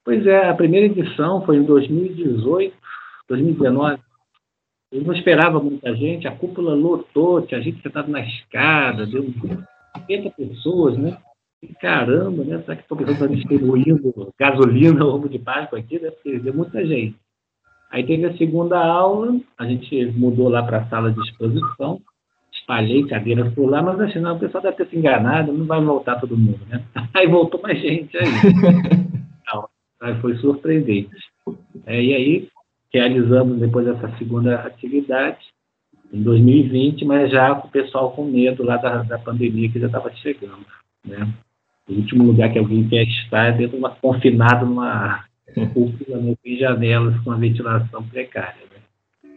Pois 0.05 0.27
é, 0.27 0.48
a 0.48 0.55
primeira 0.55 0.87
edição 0.87 1.46
foi 1.46 1.59
em 1.59 1.62
2018, 1.62 2.75
2019. 3.29 4.01
Eu 4.90 5.03
não 5.05 5.14
esperava 5.14 5.62
muita 5.62 5.94
gente, 5.94 6.27
a 6.27 6.37
cúpula 6.37 6.75
lotou, 6.75 7.40
tinha 7.42 7.62
gente 7.62 7.81
sentado 7.81 8.11
na 8.11 8.20
escada, 8.20 9.07
deu 9.07 9.22
50 9.22 10.31
pessoas, 10.37 10.98
né? 10.98 11.16
E 11.62 11.68
caramba, 11.75 12.42
né? 12.42 12.61
Será 12.62 12.77
que 12.77 12.83
estou 12.83 12.98
pensando 12.98 13.37
distribuindo 13.37 14.35
gasolina 14.37 15.05
longo 15.05 15.29
de 15.29 15.38
Páscoa 15.38 15.79
aqui? 15.79 16.01
Né? 16.01 16.11
Porque 16.11 16.40
deu 16.40 16.53
muita 16.53 16.85
gente. 16.85 17.16
Aí 17.92 18.07
teve 18.07 18.24
a 18.24 18.37
segunda 18.38 18.78
aula, 18.78 19.38
a 19.59 19.66
gente 19.66 20.07
mudou 20.16 20.48
lá 20.48 20.62
para 20.62 20.78
a 20.78 20.87
sala 20.87 21.12
de 21.12 21.20
exposição, 21.20 22.00
espalhei 22.50 23.07
cadeiras 23.07 23.52
por 23.52 23.68
lá, 23.68 23.83
mas 23.83 24.00
achei, 24.00 24.18
não, 24.18 24.35
o 24.35 24.38
pessoal 24.38 24.62
deve 24.62 24.78
ter 24.78 24.88
se 24.88 24.96
enganado, 24.96 25.52
não 25.52 25.66
vai 25.66 25.78
voltar 25.85 26.18
todo 26.18 26.37
mundo, 26.37 26.61
né? 26.70 26.83
Aí 27.12 27.26
voltou 27.26 27.61
mais 27.61 27.78
gente 27.78 28.16
aí. 28.16 28.24
Não, 29.52 29.68
aí 30.00 30.14
foi 30.22 30.35
surpreendente. 30.37 31.14
É, 31.85 32.02
e 32.02 32.14
aí 32.14 32.48
realizamos 32.92 33.59
depois 33.59 33.87
essa 33.87 34.09
segunda 34.16 34.55
atividade 34.55 35.44
em 36.11 36.22
2020, 36.22 37.05
mas 37.05 37.31
já 37.31 37.55
com 37.55 37.68
o 37.68 37.70
pessoal 37.70 38.12
com 38.12 38.24
medo 38.24 38.62
lá 38.62 38.78
da, 38.78 39.02
da 39.02 39.18
pandemia 39.18 39.68
que 39.68 39.78
já 39.78 39.87
estava 39.87 40.11
chegando, 40.14 40.64
né? 41.07 41.28
O 41.87 41.94
último 41.94 42.24
lugar 42.24 42.50
que 42.50 42.59
alguém 42.59 42.88
quer 42.88 43.02
estar 43.02 43.48
é 43.48 43.52
dentro 43.52 43.76
de 43.76 43.83
uma, 43.83 43.90
confinado 43.90 44.64
numa 44.64 45.24
cúpula 45.73 46.19
né, 46.19 46.35
em 46.45 46.59
janelas 46.59 47.19
com 47.23 47.33
a 47.33 47.37
ventilação 47.37 48.07
precária. 48.09 48.62
Né? 48.71 49.31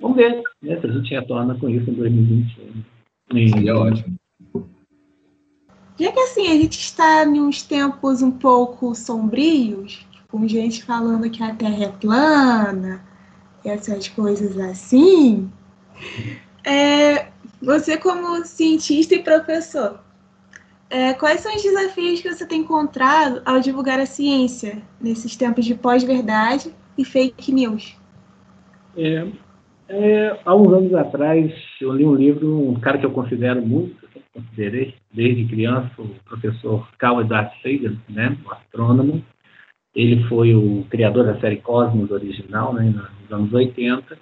Vamos 0.00 0.16
ver 0.16 0.42
né, 0.62 0.80
se 0.80 0.86
a 0.86 0.90
gente 0.90 1.14
retorna 1.14 1.54
com 1.58 1.68
isso 1.68 1.90
em 1.90 1.94
2021. 1.94 2.82
Seria 3.50 3.76
ótimo. 3.76 4.16
Já 5.98 6.10
que 6.10 6.20
assim, 6.20 6.48
a 6.48 6.54
gente 6.54 6.78
está 6.78 7.24
em 7.24 7.40
uns 7.40 7.62
tempos 7.62 8.22
um 8.22 8.30
pouco 8.30 8.94
sombrios, 8.94 10.06
com 10.28 10.48
gente 10.48 10.82
falando 10.82 11.30
que 11.30 11.42
a 11.42 11.54
Terra 11.54 11.84
é 11.84 11.88
plana, 11.88 13.04
essas 13.64 14.08
coisas 14.08 14.58
assim, 14.58 15.50
é, 16.64 17.28
você 17.60 17.96
como 17.96 18.44
cientista 18.44 19.14
e 19.14 19.22
professor, 19.22 20.00
é, 20.92 21.14
quais 21.14 21.40
são 21.40 21.56
os 21.56 21.62
desafios 21.62 22.20
que 22.20 22.30
você 22.30 22.46
tem 22.46 22.60
encontrado 22.60 23.40
ao 23.46 23.60
divulgar 23.60 23.98
a 23.98 24.04
ciência 24.04 24.82
nesses 25.00 25.34
tempos 25.34 25.64
de 25.64 25.74
pós-verdade 25.74 26.70
e 26.98 27.02
fake 27.02 27.50
news? 27.50 27.96
É, 28.94 29.26
é, 29.88 30.38
há 30.44 30.54
uns 30.54 30.70
anos 30.70 30.92
atrás, 30.92 31.50
eu 31.80 31.94
li 31.94 32.04
um 32.04 32.14
livro, 32.14 32.68
um 32.68 32.78
cara 32.78 32.98
que 32.98 33.06
eu 33.06 33.10
considero 33.10 33.62
muito, 33.62 34.06
eu 34.14 34.22
considerei 34.34 34.94
desde 35.10 35.46
criança, 35.46 35.90
o 35.98 36.10
professor 36.26 36.86
Carl 36.98 37.22
Edward 37.22 37.50
Sagan, 37.62 37.96
né, 38.10 38.36
o 38.44 38.52
astrônomo. 38.52 39.24
Ele 39.94 40.22
foi 40.28 40.54
o 40.54 40.84
criador 40.90 41.24
da 41.24 41.40
série 41.40 41.56
Cosmos 41.56 42.10
original, 42.10 42.74
né, 42.74 42.84
nos 43.22 43.32
anos 43.32 43.50
80, 43.50 44.18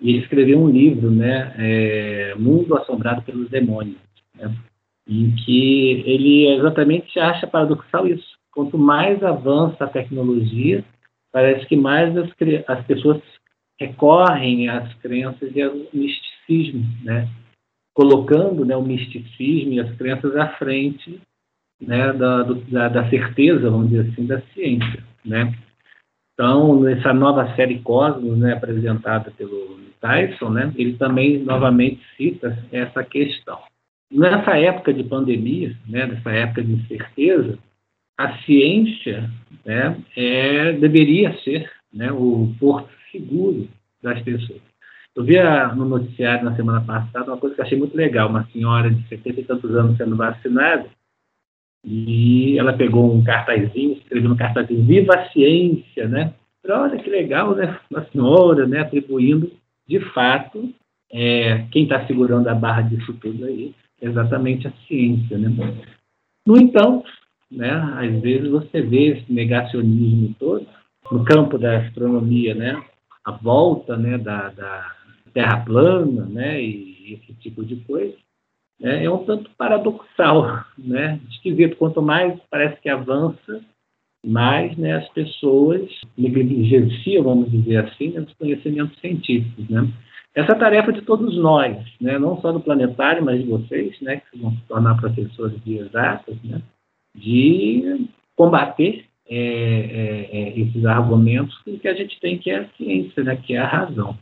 e 0.00 0.10
ele 0.10 0.18
escreveu 0.18 0.58
um 0.58 0.68
livro, 0.68 1.12
né, 1.12 1.54
é, 1.56 2.34
Mundo 2.36 2.76
Assombrado 2.76 3.22
pelos 3.22 3.48
Demônios. 3.48 3.98
Né, 4.34 4.52
em 5.08 5.34
que 5.34 6.02
ele 6.04 6.48
exatamente 6.48 7.18
acha 7.18 7.46
paradoxal 7.46 8.06
isso. 8.06 8.36
Quanto 8.52 8.76
mais 8.76 9.22
avança 9.22 9.84
a 9.84 9.88
tecnologia, 9.88 10.84
parece 11.32 11.66
que 11.66 11.76
mais 11.76 12.16
as, 12.16 12.28
as 12.66 12.84
pessoas 12.86 13.22
recorrem 13.80 14.68
às 14.68 14.92
crenças 14.94 15.54
e 15.54 15.62
ao 15.62 15.74
misticismo, 15.92 16.84
né? 17.02 17.28
colocando 17.98 18.64
né, 18.64 18.76
o 18.76 18.82
misticismo 18.82 19.72
e 19.72 19.80
as 19.80 19.96
crenças 19.96 20.36
à 20.36 20.50
frente 20.50 21.20
né, 21.80 22.12
da, 22.12 22.44
do, 22.44 22.54
da, 22.54 22.88
da, 22.88 23.10
certeza, 23.10 23.68
vamos 23.68 23.90
dizer 23.90 24.08
assim, 24.08 24.24
da 24.24 24.40
ciência. 24.52 25.02
Né? 25.24 25.52
Então, 26.32 26.78
nessa 26.80 27.12
nova 27.12 27.56
série 27.56 27.80
Cosmos, 27.80 28.38
né, 28.38 28.52
apresentada 28.52 29.32
pelo 29.32 29.80
Tyson, 30.00 30.50
né, 30.50 30.72
ele 30.76 30.96
também 30.96 31.38
novamente 31.38 32.00
cita 32.16 32.56
essa 32.70 33.02
questão. 33.02 33.58
Nessa 34.10 34.56
época 34.56 34.92
de 34.92 35.04
pandemia, 35.04 35.76
né, 35.86 36.06
nessa 36.06 36.30
época 36.30 36.62
de 36.62 36.72
incerteza, 36.72 37.58
a 38.16 38.38
ciência 38.38 39.30
né, 39.64 39.96
é, 40.16 40.72
deveria 40.72 41.36
ser 41.40 41.70
né, 41.92 42.10
o 42.10 42.52
porto 42.58 42.88
seguro 43.12 43.68
das 44.02 44.20
pessoas. 44.22 44.60
Eu 45.14 45.24
vi 45.24 45.34
no 45.76 45.84
noticiário 45.84 46.44
na 46.44 46.54
semana 46.54 46.80
passada 46.80 47.30
uma 47.30 47.36
coisa 47.36 47.56
que 47.56 47.62
achei 47.62 47.76
muito 47.76 47.96
legal, 47.96 48.28
uma 48.28 48.46
senhora 48.52 48.90
de 48.90 49.06
70 49.08 49.40
e 49.40 49.44
tantos 49.44 49.74
anos 49.74 49.96
sendo 49.96 50.16
vacinada, 50.16 50.86
e 51.84 52.58
ela 52.58 52.72
pegou 52.72 53.14
um 53.14 53.22
cartazinho, 53.22 53.94
escreveu 53.94 54.30
no 54.30 54.36
cartazinho, 54.36 54.84
viva 54.84 55.14
a 55.14 55.28
ciência, 55.30 56.08
né? 56.08 56.34
Olha 56.68 56.98
que 56.98 57.08
legal, 57.08 57.54
né? 57.54 57.78
Uma 57.90 58.04
senhora, 58.06 58.66
né, 58.66 58.80
atribuindo, 58.80 59.50
de 59.86 60.00
fato, 60.12 60.72
é, 61.10 61.64
quem 61.70 61.84
está 61.84 62.06
segurando 62.06 62.46
a 62.48 62.54
barra 62.54 62.82
disso 62.82 63.12
tudo 63.14 63.44
aí, 63.46 63.74
exatamente 64.00 64.66
a 64.68 64.72
ciência, 64.86 65.38
né? 65.38 65.48
No 66.46 66.56
entanto, 66.56 67.08
né, 67.50 67.70
às 67.70 68.20
vezes 68.20 68.48
você 68.48 68.80
vê 68.80 69.08
esse 69.08 69.32
negacionismo 69.32 70.34
todo, 70.38 70.66
no 71.10 71.24
campo 71.24 71.58
da 71.58 71.78
astronomia, 71.78 72.54
né, 72.54 72.82
a 73.24 73.32
volta 73.32 73.96
né, 73.96 74.18
da, 74.18 74.50
da 74.50 74.94
terra 75.32 75.64
plana, 75.64 76.26
né, 76.26 76.62
e 76.62 77.14
esse 77.14 77.32
tipo 77.34 77.64
de 77.64 77.76
coisa, 77.76 78.14
né, 78.80 79.04
é 79.04 79.10
um 79.10 79.24
tanto 79.24 79.50
paradoxal, 79.56 80.64
né, 80.76 81.20
esquisito. 81.30 81.76
Quanto 81.76 82.02
mais 82.02 82.38
parece 82.50 82.80
que 82.80 82.88
avança, 82.88 83.60
mais 84.24 84.76
né, 84.76 84.96
as 84.96 85.08
pessoas 85.10 85.88
negligenciam, 86.16 87.24
vamos 87.24 87.50
dizer 87.50 87.84
assim, 87.84 88.10
né, 88.10 88.20
os 88.20 88.34
conhecimentos 88.34 88.98
científicos, 89.00 89.68
né. 89.68 89.88
Essa 90.38 90.52
é 90.52 90.54
tarefa 90.54 90.92
de 90.92 91.02
todos 91.02 91.36
nós, 91.36 91.76
né, 92.00 92.16
não 92.16 92.40
só 92.40 92.52
do 92.52 92.60
planetário, 92.60 93.24
mas 93.24 93.42
de 93.42 93.48
vocês, 93.48 94.00
né, 94.00 94.18
que 94.30 94.38
vão 94.38 94.52
se 94.52 94.62
tornar 94.68 94.96
professores 94.96 95.60
de 95.64 95.78
exatas, 95.78 96.40
né, 96.44 96.62
de 97.12 98.06
combater 98.36 99.04
é, 99.28 99.36
é, 99.36 100.38
é, 100.38 100.60
esses 100.60 100.86
argumentos 100.86 101.60
que 101.62 101.88
a 101.88 101.92
gente 101.92 102.20
tem 102.20 102.38
que 102.38 102.52
é 102.52 102.58
a 102.58 102.68
ciência, 102.76 103.24
né, 103.24 103.34
que 103.34 103.54
é 103.54 103.58
a 103.58 103.66
razão. 103.66 104.16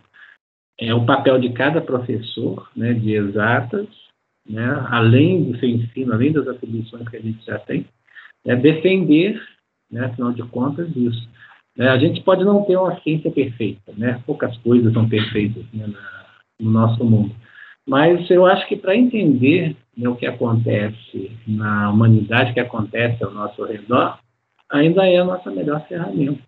É 0.81 0.95
o 0.95 1.05
papel 1.05 1.39
de 1.39 1.53
cada 1.53 1.83
professor 1.83 2.67
né, 2.75 2.95
de 2.95 3.13
exatas, 3.13 3.87
né, 4.49 4.87
além 4.89 5.45
do 5.45 5.59
seu 5.59 5.69
ensino, 5.69 6.15
além 6.15 6.33
das 6.33 6.49
atribuições 6.49 7.07
que 7.11 7.17
a 7.19 7.21
gente 7.21 7.45
já 7.45 7.59
tem, 7.59 7.85
é 8.47 8.57
defender, 8.57 9.39
né, 9.91 10.07
afinal 10.07 10.33
de 10.33 10.43
contas, 10.45 10.89
isso. 10.97 11.29
É, 11.79 11.89
a 11.89 11.99
gente 11.99 12.23
pode 12.23 12.43
não 12.43 12.65
ter 12.65 12.77
uma 12.77 12.99
ciência 13.01 13.31
perfeita, 13.31 13.93
né, 13.97 14.23
poucas 14.25 14.57
coisas 14.59 14.93
são 14.95 15.09
perfeitas 15.09 15.65
né, 15.75 15.87
no 16.59 16.71
nosso 16.71 17.05
mundo. 17.05 17.35
Mas 17.87 18.29
eu 18.31 18.47
acho 18.47 18.67
que 18.67 18.77
para 18.77 18.97
entender 18.97 19.77
né, 19.97 20.09
o 20.09 20.17
que 20.17 20.27
acontece 20.27 21.31
na 21.47 21.91
humanidade, 21.91 22.51
o 22.51 22.55
que 22.55 22.61
acontece 22.61 23.23
ao 23.23 23.31
nosso 23.31 23.63
redor, 23.65 24.19
ainda 24.71 25.07
é 25.07 25.19
a 25.19 25.25
nossa 25.25 25.51
melhor 25.51 25.87
ferramenta. 25.87 26.43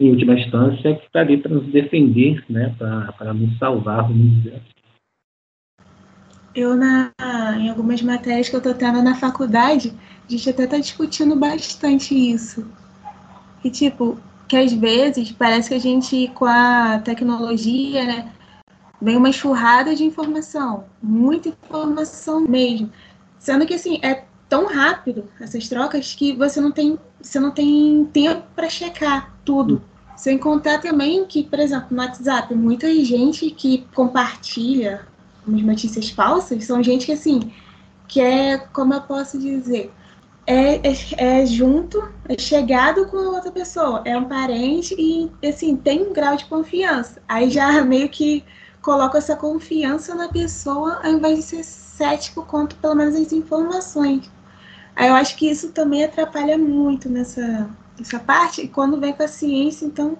Em 0.00 0.10
última 0.10 0.34
instância, 0.34 0.88
é 0.90 0.94
que 0.94 1.06
está 1.06 1.20
ali 1.20 1.36
para 1.36 1.54
nos 1.54 1.66
defender, 1.66 2.44
né, 2.50 2.74
para 2.78 3.32
nos 3.32 3.56
salvar, 3.58 4.02
vamos 4.02 4.42
dizer 4.42 4.56
assim. 4.56 4.76
Eu, 6.54 6.74
na, 6.74 7.12
em 7.58 7.68
algumas 7.68 8.00
matérias 8.00 8.48
que 8.48 8.56
eu 8.56 8.58
estou 8.58 8.74
tendo 8.74 9.02
na 9.02 9.14
faculdade, 9.14 9.92
a 10.26 10.32
gente 10.32 10.48
até 10.48 10.64
está 10.64 10.78
discutindo 10.78 11.36
bastante 11.36 12.14
isso. 12.14 12.66
E, 13.62 13.70
tipo, 13.70 14.18
que 14.48 14.56
às 14.56 14.72
vezes 14.72 15.32
parece 15.32 15.68
que 15.68 15.74
a 15.74 15.80
gente, 15.80 16.28
com 16.34 16.44
a 16.44 17.00
tecnologia, 17.04 18.04
né, 18.04 18.32
vem 19.00 19.16
uma 19.16 19.28
enxurrada 19.28 19.94
de 19.94 20.04
informação, 20.04 20.84
muita 21.02 21.48
informação 21.48 22.40
mesmo. 22.40 22.90
Sendo 23.38 23.66
que, 23.66 23.74
assim, 23.74 23.98
é 24.02 24.24
tão 24.48 24.66
rápido 24.66 25.28
essas 25.40 25.68
trocas 25.68 26.14
que 26.14 26.32
você 26.32 26.60
não 26.60 26.70
tem, 26.70 26.98
você 27.20 27.38
não 27.40 27.50
tem 27.50 28.08
tempo 28.12 28.42
para 28.54 28.68
checar 28.68 29.34
tudo. 29.44 29.82
Sem 30.16 30.38
contar 30.38 30.80
também 30.80 31.26
que, 31.26 31.42
por 31.42 31.58
exemplo, 31.58 31.88
no 31.90 32.02
WhatsApp, 32.02 32.54
muita 32.54 32.92
gente 33.04 33.50
que 33.50 33.86
compartilha 33.94 35.06
umas 35.46 35.62
notícias 35.62 36.10
falsas 36.10 36.64
são 36.64 36.82
gente 36.82 37.06
que, 37.06 37.12
assim, 37.12 37.52
que 38.08 38.20
é, 38.20 38.56
como 38.56 38.94
eu 38.94 39.02
posso 39.02 39.38
dizer, 39.38 39.92
é, 40.46 40.76
é, 40.76 40.94
é, 41.18 41.46
junto, 41.46 42.08
é 42.28 42.38
chegado 42.38 43.06
com 43.08 43.16
a 43.16 43.30
outra 43.30 43.50
pessoa, 43.50 44.02
é 44.04 44.16
um 44.16 44.24
parente 44.24 44.94
e, 44.96 45.30
assim, 45.46 45.76
tem 45.76 46.02
um 46.02 46.12
grau 46.12 46.36
de 46.36 46.44
confiança. 46.44 47.20
Aí 47.28 47.50
já 47.50 47.82
meio 47.84 48.08
que 48.08 48.44
coloca 48.80 49.18
essa 49.18 49.34
confiança 49.34 50.14
na 50.14 50.28
pessoa 50.28 51.00
ao 51.02 51.10
invés 51.10 51.38
de 51.38 51.42
ser 51.42 51.64
cético 51.64 52.44
quanto 52.44 52.76
pelo 52.76 52.94
menos 52.94 53.16
as 53.16 53.32
informações. 53.32 54.30
Aí 54.94 55.08
eu 55.08 55.14
acho 55.14 55.36
que 55.36 55.50
isso 55.50 55.72
também 55.72 56.04
atrapalha 56.04 56.56
muito 56.56 57.08
nessa, 57.08 57.68
nessa 57.98 58.20
parte, 58.20 58.62
e 58.62 58.68
quando 58.68 59.00
vem 59.00 59.12
com 59.12 59.22
a 59.22 59.28
ciência, 59.28 59.84
então. 59.84 60.16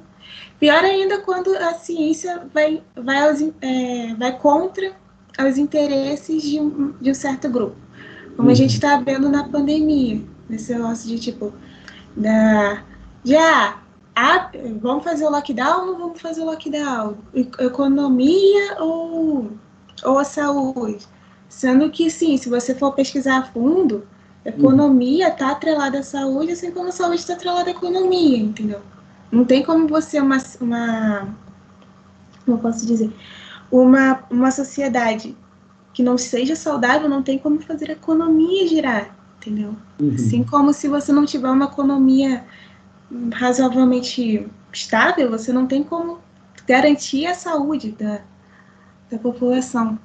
Pior 0.58 0.82
ainda 0.84 1.20
quando 1.20 1.54
a 1.56 1.74
ciência 1.74 2.46
vai, 2.52 2.82
vai, 2.96 3.28
aos, 3.28 3.40
é, 3.60 4.14
vai 4.14 4.36
contra 4.38 4.92
os 5.38 5.58
interesses 5.58 6.42
de 6.42 6.58
de 7.00 7.10
um 7.10 7.14
certo 7.14 7.48
grupo. 7.48 7.85
Como 8.36 8.48
uhum. 8.48 8.52
a 8.52 8.54
gente 8.54 8.74
está 8.74 8.98
vendo 8.98 9.28
na 9.28 9.44
pandemia, 9.44 10.22
nesse 10.48 10.74
negócio 10.74 11.08
de 11.08 11.18
tipo, 11.18 11.52
da, 12.14 12.82
já 13.24 13.78
ah, 14.14 14.50
vamos 14.80 15.04
fazer 15.04 15.26
o 15.26 15.30
lockdown 15.30 15.80
ou 15.80 15.86
não 15.86 15.98
vamos 15.98 16.20
fazer 16.20 16.40
o 16.40 16.46
lockdown? 16.46 17.16
Economia 17.34 18.76
ou, 18.80 19.50
ou 20.04 20.18
a 20.18 20.24
saúde? 20.24 21.06
Sendo 21.48 21.90
que, 21.90 22.10
sim, 22.10 22.36
se 22.38 22.48
você 22.48 22.74
for 22.74 22.92
pesquisar 22.92 23.38
a 23.38 23.42
fundo, 23.42 24.06
economia 24.44 25.28
está 25.28 25.50
atrelada 25.50 25.98
à 25.98 26.02
saúde, 26.02 26.52
assim 26.52 26.70
como 26.70 26.88
a 26.88 26.92
saúde 26.92 27.16
está 27.16 27.34
atrelada 27.34 27.68
à 27.68 27.72
economia, 27.72 28.38
entendeu? 28.38 28.80
Não 29.30 29.44
tem 29.44 29.62
como 29.62 29.86
você, 29.86 30.18
uma, 30.20 30.38
uma 30.60 31.28
como 32.44 32.56
eu 32.56 32.60
posso 32.60 32.86
dizer, 32.86 33.12
uma, 33.70 34.24
uma 34.30 34.50
sociedade 34.50 35.36
que 35.96 36.02
não 36.02 36.18
seja 36.18 36.54
saudável, 36.54 37.08
não 37.08 37.22
tem 37.22 37.38
como 37.38 37.58
fazer 37.58 37.88
a 37.88 37.94
economia 37.94 38.68
girar, 38.68 39.16
entendeu? 39.38 39.74
Uhum. 39.98 40.10
Assim 40.14 40.44
como 40.44 40.70
se 40.70 40.88
você 40.88 41.10
não 41.10 41.24
tiver 41.24 41.48
uma 41.48 41.64
economia 41.64 42.44
razoavelmente 43.32 44.46
estável, 44.70 45.30
você 45.30 45.54
não 45.54 45.66
tem 45.66 45.82
como 45.82 46.18
garantir 46.68 47.24
a 47.24 47.32
saúde 47.32 47.92
da, 47.92 48.20
da 49.10 49.18
população. 49.18 49.98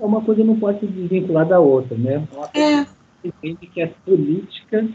Uma 0.00 0.22
coisa 0.22 0.42
não 0.42 0.58
pode 0.58 0.80
se 0.80 0.86
desvincular 0.86 1.46
da 1.46 1.60
outra, 1.60 1.94
né? 1.98 2.26
É. 2.54 2.86
Entende 3.22 3.66
que 3.66 3.82
a 3.82 3.88
política 4.02 4.88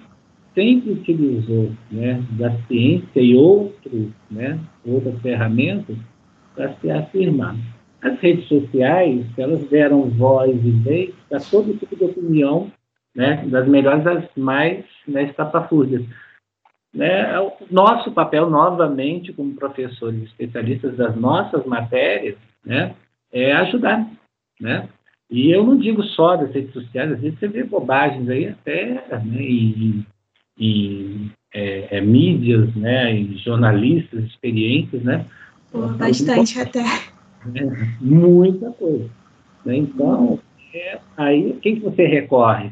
sempre 0.56 0.94
utilizou 0.94 1.74
né, 1.92 2.26
da 2.32 2.58
ciência 2.66 3.22
e 3.22 3.36
outros, 3.36 4.08
né, 4.32 4.60
outras 4.84 5.22
ferramentas 5.22 5.96
para 6.56 6.74
se 6.78 6.90
afirmar. 6.90 7.56
As 8.02 8.20
redes 8.20 8.48
sociais, 8.48 9.26
elas 9.38 9.64
deram 9.70 10.10
voz 10.10 10.56
e 10.64 10.72
vez 10.72 11.14
para 11.30 11.40
todo 11.40 11.78
tipo 11.78 11.96
de 11.96 12.06
opinião, 12.06 12.72
né, 13.16 13.46
das 13.48 13.68
melhores 13.68 14.04
das 14.04 14.26
mais 14.36 14.84
né, 15.08 15.24
estapafúrdias. 15.24 16.04
Né, 16.94 17.40
o 17.40 17.54
nosso 17.70 18.12
papel, 18.12 18.50
novamente, 18.50 19.32
como 19.32 19.54
professores 19.56 20.24
especialistas 20.24 20.98
das 20.98 21.16
nossas 21.16 21.66
matérias, 21.66 22.38
né, 22.66 22.96
é 23.32 23.54
ajudar. 23.54 24.10
Né? 24.60 24.90
E 25.30 25.52
eu 25.52 25.64
não 25.64 25.78
digo 25.78 26.04
só 26.04 26.36
das 26.36 26.52
redes 26.52 26.74
sociais, 26.74 27.12
às 27.12 27.22
vezes 27.22 27.40
você 27.40 27.48
vê 27.48 27.64
bobagens 27.64 28.28
aí 28.30 28.50
até 28.50 29.04
né, 29.24 29.42
em, 29.42 30.06
em 30.58 31.32
é, 31.54 31.98
é, 31.98 32.02
mídias, 32.02 32.74
né, 32.76 33.14
em 33.14 33.38
jornalistas 33.38 34.24
experientes, 34.26 35.02
né? 35.04 35.26
bastante 35.98 36.60
até. 36.60 36.84
Né, 37.46 37.98
muita 38.00 38.72
coisa. 38.72 39.10
Né? 39.66 39.78
Então, 39.78 40.40
é, 40.74 41.00
aí 41.18 41.54
quem 41.62 41.76
que 41.76 41.82
você 41.82 42.06
recorre? 42.06 42.72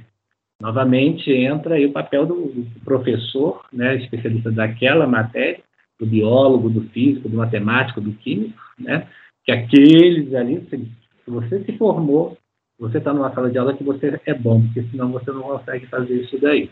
Novamente 0.61 1.31
entra 1.31 1.75
aí 1.75 1.85
o 1.85 1.93
papel 1.93 2.25
do, 2.25 2.65
professor, 2.83 3.65
né, 3.71 3.95
especialista 3.95 4.51
daquela 4.51 5.07
matéria, 5.07 5.61
do 5.97 6.05
biólogo, 6.05 6.69
do 6.69 6.81
físico, 6.89 7.29
do 7.29 7.37
matemático, 7.37 8.01
do 8.01 8.11
químico, 8.13 8.59
né, 8.77 9.07
que 9.45 9.51
aqueles 9.51 10.33
ali, 10.33 10.65
se, 10.69 10.77
se 10.77 11.31
você 11.31 11.63
se 11.63 11.77
formou 11.77 12.37
você 12.79 12.97
está 12.97 13.13
numa 13.13 13.33
sala 13.33 13.51
de 13.51 13.57
aula 13.57 13.75
que 13.75 13.83
você 13.83 14.19
é 14.25 14.33
bom, 14.33 14.61
porque 14.61 14.83
senão 14.89 15.11
você 15.11 15.29
não 15.31 15.41
consegue 15.41 15.85
fazer 15.87 16.13
isso 16.13 16.39
daí. 16.39 16.71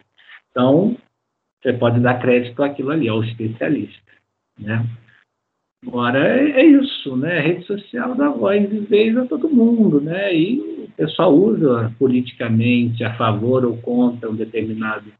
Então, 0.49 0.95
você 1.61 1.73
pode 1.73 1.99
dar 1.99 2.21
crédito 2.21 2.63
àquilo 2.63 2.91
ali, 2.91 3.09
ao 3.09 3.21
especialista, 3.23 4.01
né? 4.57 4.85
Agora, 5.85 6.19
é, 6.19 6.61
é 6.61 6.65
isso, 6.65 7.15
né? 7.15 7.37
A 7.37 7.41
rede 7.41 7.65
social 7.65 8.15
dá 8.15 8.29
voz 8.29 8.63
e 8.71 8.79
vez 8.79 9.15
a 9.15 9.25
todo 9.25 9.49
mundo, 9.49 10.01
né? 10.01 10.35
E 10.35 10.59
o 10.59 10.91
pessoal 10.97 11.33
usa 11.35 11.93
politicamente 11.99 13.03
a 13.03 13.15
favor 13.15 13.63
ou 13.63 13.77
contra 13.77 14.29
um 14.29 14.35
determinado 14.35 15.11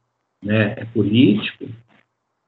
né, 0.43 0.86
político, 0.93 1.65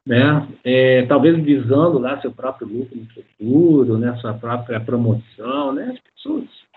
né? 0.05 0.47
É, 0.63 1.05
talvez 1.05 1.37
visando 1.43 1.99
lá 1.99 2.19
seu 2.19 2.31
próprio 2.31 2.67
lucro 2.67 2.97
no 2.97 3.05
futuro, 3.07 3.97
né? 3.97 4.15
Sua 4.17 4.33
própria 4.33 4.79
promoção, 4.79 5.73
né? 5.73 5.93
As 5.93 5.99
pessoas 5.99 6.69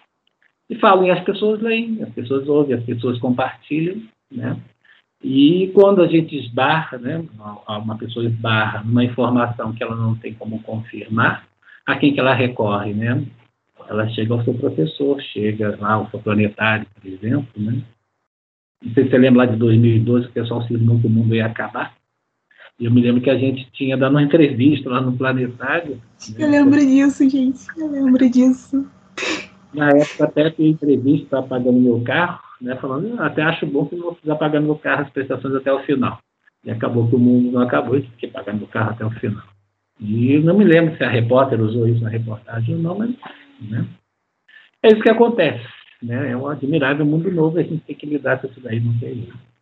e 0.73 0.79
falam, 0.79 1.05
e 1.05 1.11
as 1.11 1.23
pessoas 1.23 1.61
leem, 1.61 2.03
as 2.03 2.09
pessoas 2.15 2.49
ouvem, 2.49 2.75
as 2.75 2.85
pessoas 2.85 3.19
compartilham, 3.19 4.03
né? 4.31 4.57
E 5.23 5.71
quando 5.73 6.03
a 6.03 6.09
gente 6.09 6.37
esbarra, 6.37 6.99
né, 6.99 7.25
uma 7.69 7.97
pessoa 7.97 8.25
esbarra 8.27 8.83
numa 8.83 9.05
informação 9.05 9.73
que 9.73 9.83
ela 9.83 9.95
não 9.95 10.17
tem 10.17 10.35
como 10.35 10.61
confirmar, 10.63 11.47
a 11.87 11.97
quem 11.97 12.13
que 12.13 12.21
ela 12.21 12.35
recorre, 12.35 12.93
né? 12.93 13.25
Ela 13.89 14.09
chega 14.11 14.35
ao 14.35 14.43
seu 14.45 14.55
professor, 14.55 15.21
chega 15.21 15.77
lá 15.81 15.95
ao 15.95 16.11
seu 16.11 16.19
planetário, 16.21 16.87
por 16.95 17.09
exemplo, 17.09 17.49
né? 17.57 17.83
Não 18.83 18.95
sei 18.95 19.05
se 19.05 19.11
você 19.11 19.19
lembra 19.19 19.45
lá 19.45 19.53
de 19.53 19.57
2012, 19.59 20.27
que 20.27 20.31
o 20.31 20.43
pessoal 20.43 20.63
cismou 20.67 20.99
que 20.99 21.07
o 21.07 21.11
mundo 21.11 21.35
ia 21.35 21.47
acabar. 21.47 21.95
E 22.81 22.85
eu 22.85 22.91
me 22.91 23.01
lembro 23.01 23.21
que 23.21 23.31
a 23.31 23.39
gente 23.39 23.71
tinha 23.73 23.97
dado 23.97 24.13
uma 24.13 24.23
entrevista 24.23 24.91
lá 24.91 25.01
no 25.01 25.17
planetário. 25.17 26.01
Né? 26.31 26.35
Eu 26.39 26.51
lembro 26.51 26.81
disso, 26.81 27.29
gente. 27.29 27.61
Eu 27.77 27.91
lembro 27.91 28.29
disso. 28.29 28.89
Na 29.73 29.91
época 29.91 30.25
até 30.25 30.51
tinha 30.51 30.71
entrevista 30.71 31.39
apagando 31.39 31.79
meu 31.79 32.01
carro, 32.01 32.41
né, 32.63 32.77
falando, 32.77 33.21
ah, 33.21 33.27
até 33.27 33.43
acho 33.43 33.67
bom 33.67 33.87
que 33.87 33.97
não 33.97 34.05
vou 34.05 34.13
precisar 34.13 34.37
pagar 34.37 34.61
meu 34.61 34.77
carro 34.77 35.03
as 35.03 35.11
prestações 35.11 35.55
até 35.55 35.73
o 35.73 35.83
final. 35.83 36.19
E 36.65 36.71
acabou 36.71 37.09
que 37.09 37.17
o 37.17 37.19
mundo 37.19 37.51
não 37.51 37.61
acabou 37.61 37.99
e 37.99 38.03
que 38.03 38.29
pagar 38.29 38.55
meu 38.55 38.69
carro 38.69 38.91
até 38.91 39.05
o 39.05 39.11
final. 39.11 39.43
E 40.01 40.39
não 40.39 40.57
me 40.57 40.65
lembro 40.65 40.97
se 40.97 41.03
a 41.03 41.11
repórter 41.11 41.61
usou 41.61 41.89
isso 41.89 42.03
na 42.03 42.09
reportagem 42.09 42.77
ou 42.77 42.81
não, 42.81 42.99
mas 42.99 43.11
né, 43.61 43.87
é 44.83 44.89
isso 44.89 45.03
que 45.03 45.11
acontece. 45.11 45.65
Né? 46.01 46.31
É 46.31 46.37
um 46.37 46.47
admirável 46.47 47.05
mundo 47.05 47.31
novo 47.31 47.59
a 47.59 47.63
gente 47.63 47.83
tem 47.85 47.97
que 47.97 48.07
lidar 48.07 48.41
com 48.41 48.47
isso 48.47 48.61
daí, 48.61 48.81
não 48.81 48.97
tem 48.99 49.15
jeito. 49.15 49.53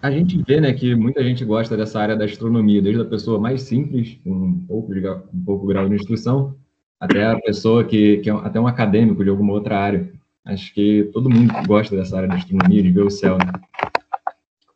A 0.00 0.10
gente 0.10 0.40
vê 0.46 0.60
né, 0.60 0.72
que 0.72 0.94
muita 0.94 1.24
gente 1.24 1.44
gosta 1.44 1.76
dessa 1.76 2.00
área 2.00 2.16
da 2.16 2.24
astronomia, 2.24 2.80
desde 2.80 3.02
a 3.02 3.04
pessoa 3.04 3.40
mais 3.40 3.62
simples, 3.62 4.16
com 4.22 4.30
um 4.30 4.64
pouco, 4.66 4.94
de, 4.94 5.08
um 5.08 5.44
pouco 5.44 5.66
grau 5.66 5.88
de 5.88 5.96
instrução, 5.96 6.54
até 7.00 7.26
a 7.26 7.38
pessoa 7.40 7.84
que, 7.84 8.18
que 8.18 8.30
é 8.30 8.32
até 8.32 8.60
um 8.60 8.66
acadêmico 8.66 9.24
de 9.24 9.30
alguma 9.30 9.52
outra 9.52 9.78
área. 9.78 10.08
Acho 10.48 10.72
que 10.72 11.10
todo 11.12 11.28
mundo 11.28 11.52
gosta 11.66 11.94
dessa 11.94 12.16
área 12.16 12.28
de 12.30 12.36
astronomia, 12.36 12.82
de 12.82 12.90
ver 12.90 13.02
o 13.02 13.10
céu. 13.10 13.36
Né? 13.36 13.52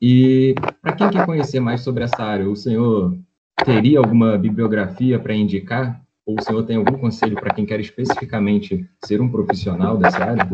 E 0.01 0.55
para 0.83 0.93
quem 0.93 1.09
quer 1.09 1.25
conhecer 1.25 1.61
mais 1.61 1.81
sobre 1.81 2.05
essa 2.05 2.23
área, 2.23 2.47
o 2.47 2.55
senhor 2.55 3.17
teria 3.65 3.99
alguma 3.99 4.37
bibliografia 4.37 5.19
para 5.19 5.35
indicar? 5.35 5.99
Ou 6.27 6.37
o 6.39 6.43
senhor 6.43 6.63
tem 6.65 6.77
algum 6.77 6.99
conselho 6.99 7.37
para 7.37 7.55
quem 7.55 7.65
quer 7.65 7.81
especificamente 7.81 8.87
ser 9.03 9.23
um 9.23 9.31
profissional 9.31 9.97
dessa 9.97 10.23
área? 10.23 10.47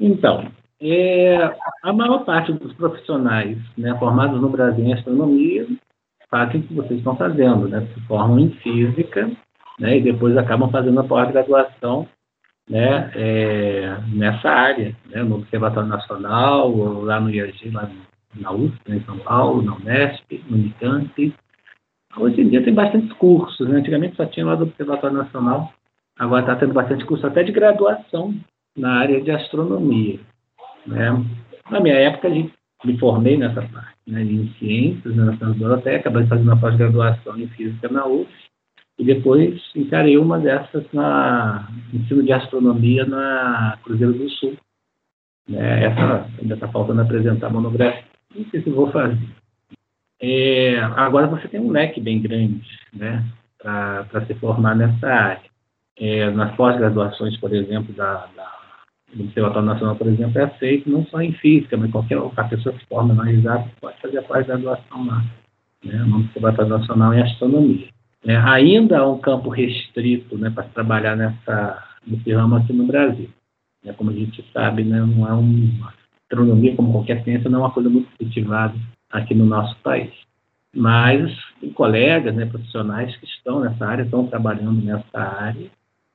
Então, 0.00 0.50
é, 0.80 1.54
a 1.84 1.92
maior 1.92 2.24
parte 2.24 2.52
dos 2.52 2.72
profissionais 2.72 3.58
né, 3.78 3.96
formados 3.96 4.40
no 4.40 4.48
Brasil 4.48 4.84
em 4.84 4.92
astronomia 4.92 5.68
fazem 6.28 6.60
o 6.60 6.64
que 6.64 6.74
vocês 6.74 6.98
estão 6.98 7.16
fazendo, 7.16 7.68
né? 7.68 7.86
Se 7.94 8.00
formam 8.06 8.40
em 8.40 8.50
física 8.50 9.30
né, 9.78 9.98
e 9.98 10.02
depois 10.02 10.36
acabam 10.36 10.68
fazendo 10.68 10.98
a 10.98 11.04
pós-graduação 11.04 12.08
né, 12.70 13.10
é, 13.16 13.96
nessa 14.14 14.48
área, 14.48 14.96
né, 15.06 15.24
no 15.24 15.36
Observatório 15.36 15.88
Nacional, 15.88 16.72
lá 17.02 17.18
no 17.18 17.28
IAG, 17.28 17.68
lá 17.70 17.90
na 18.36 18.52
USP, 18.52 18.88
né, 18.88 18.96
em 18.98 19.04
São 19.04 19.18
Paulo, 19.18 19.60
na 19.60 19.74
Unesp, 19.74 20.40
no 20.48 20.56
Unicamp. 20.56 21.34
Hoje 22.16 22.40
em 22.40 22.48
dia 22.48 22.62
tem 22.62 22.72
bastantes 22.72 23.12
cursos, 23.14 23.68
né? 23.68 23.78
antigamente 23.78 24.16
só 24.16 24.24
tinha 24.24 24.46
lá 24.46 24.54
do 24.54 24.64
Observatório 24.64 25.16
Nacional, 25.16 25.72
agora 26.16 26.42
está 26.42 26.56
tendo 26.56 26.72
bastante 26.72 27.04
curso 27.04 27.26
até 27.26 27.42
de 27.42 27.52
graduação 27.52 28.34
na 28.76 29.00
área 29.00 29.20
de 29.20 29.30
astronomia. 29.32 30.20
Né? 30.86 31.24
Na 31.70 31.80
minha 31.80 31.94
época, 31.94 32.28
a 32.28 32.30
gente, 32.30 32.52
me 32.84 32.98
formei 32.98 33.36
nessa 33.36 33.62
parte, 33.62 33.98
né, 34.06 34.22
em 34.22 34.48
ciências, 34.58 35.14
né, 35.14 35.36
na 35.40 35.50
Doroteia, 35.50 35.98
acabei 35.98 36.26
fazendo 36.26 36.48
uma 36.48 36.60
pós-graduação 36.60 37.38
em 37.38 37.46
física 37.48 37.88
na 37.88 38.06
UF, 38.06 38.30
e 39.00 39.04
depois 39.04 39.58
encarei 39.74 40.18
uma 40.18 40.38
dessas 40.38 40.84
na 40.92 41.66
ensino 41.90 42.22
de 42.22 42.34
astronomia 42.34 43.06
na 43.06 43.78
Cruzeiro 43.82 44.12
do 44.12 44.28
Sul. 44.28 44.58
Né? 45.48 45.84
Essa 45.86 46.26
ainda 46.38 46.52
está 46.52 46.68
faltando 46.68 47.00
apresentar 47.00 47.46
a 47.46 47.50
monografia. 47.50 48.04
Não 48.36 48.44
sei 48.50 48.62
se 48.62 48.68
vou 48.68 48.92
fazer. 48.92 49.16
É, 50.20 50.78
agora 50.96 51.28
você 51.28 51.48
tem 51.48 51.58
um 51.58 51.70
leque 51.70 51.98
bem 51.98 52.20
grande 52.20 52.68
né, 52.92 53.24
para 53.58 54.26
se 54.26 54.34
formar 54.34 54.76
nessa 54.76 55.06
área. 55.06 55.50
É, 55.98 56.30
nas 56.30 56.54
pós-graduações, 56.54 57.38
por 57.38 57.54
exemplo, 57.54 57.94
da, 57.94 58.26
da, 58.36 58.52
do 59.14 59.24
Observatório 59.24 59.66
Nacional, 59.66 59.96
por 59.96 60.08
exemplo, 60.08 60.38
é 60.38 60.44
aceito 60.44 60.90
não 60.90 61.06
só 61.06 61.22
em 61.22 61.32
física, 61.32 61.74
mas 61.74 61.90
qualquer 61.90 62.18
a 62.18 62.44
pessoa 62.44 62.74
que 62.74 62.86
forma 62.86 63.14
na 63.14 63.32
exato 63.32 63.66
pode 63.80 63.98
fazer 63.98 64.18
a 64.18 64.22
pós-graduação 64.22 65.06
lá, 65.06 65.24
né, 65.82 65.96
no 66.06 66.18
Observatório 66.18 66.70
Nacional 66.70 67.14
em 67.14 67.22
Astronomia. 67.22 67.88
É, 68.24 68.36
ainda 68.36 68.98
há 68.98 69.08
um 69.08 69.18
campo 69.18 69.48
restrito 69.48 70.36
né, 70.36 70.50
para 70.50 70.64
trabalhar 70.64 71.16
nessa, 71.16 71.82
nesse 72.06 72.32
ramo 72.32 72.56
aqui 72.56 72.72
no 72.72 72.86
Brasil. 72.86 73.30
É, 73.84 73.92
como 73.92 74.10
a 74.10 74.14
gente 74.14 74.44
sabe, 74.52 74.84
né, 74.84 75.00
não 75.00 75.26
é 75.26 75.32
uma 75.32 75.92
astronomia, 76.22 76.76
como 76.76 76.92
qualquer 76.92 77.24
ciência, 77.24 77.48
não 77.48 77.60
é 77.60 77.62
uma 77.62 77.70
coisa 77.70 77.88
muito 77.88 78.08
cultivada 78.18 78.74
aqui 79.10 79.34
no 79.34 79.46
nosso 79.46 79.74
país. 79.76 80.12
Mas 80.74 81.32
tem 81.60 81.70
colegas, 81.72 82.34
né, 82.34 82.44
profissionais 82.44 83.16
que 83.16 83.24
estão 83.24 83.60
nessa 83.60 83.86
área, 83.86 84.02
estão 84.02 84.26
trabalhando 84.26 84.84
nessa 84.84 85.18
área, 85.18 85.70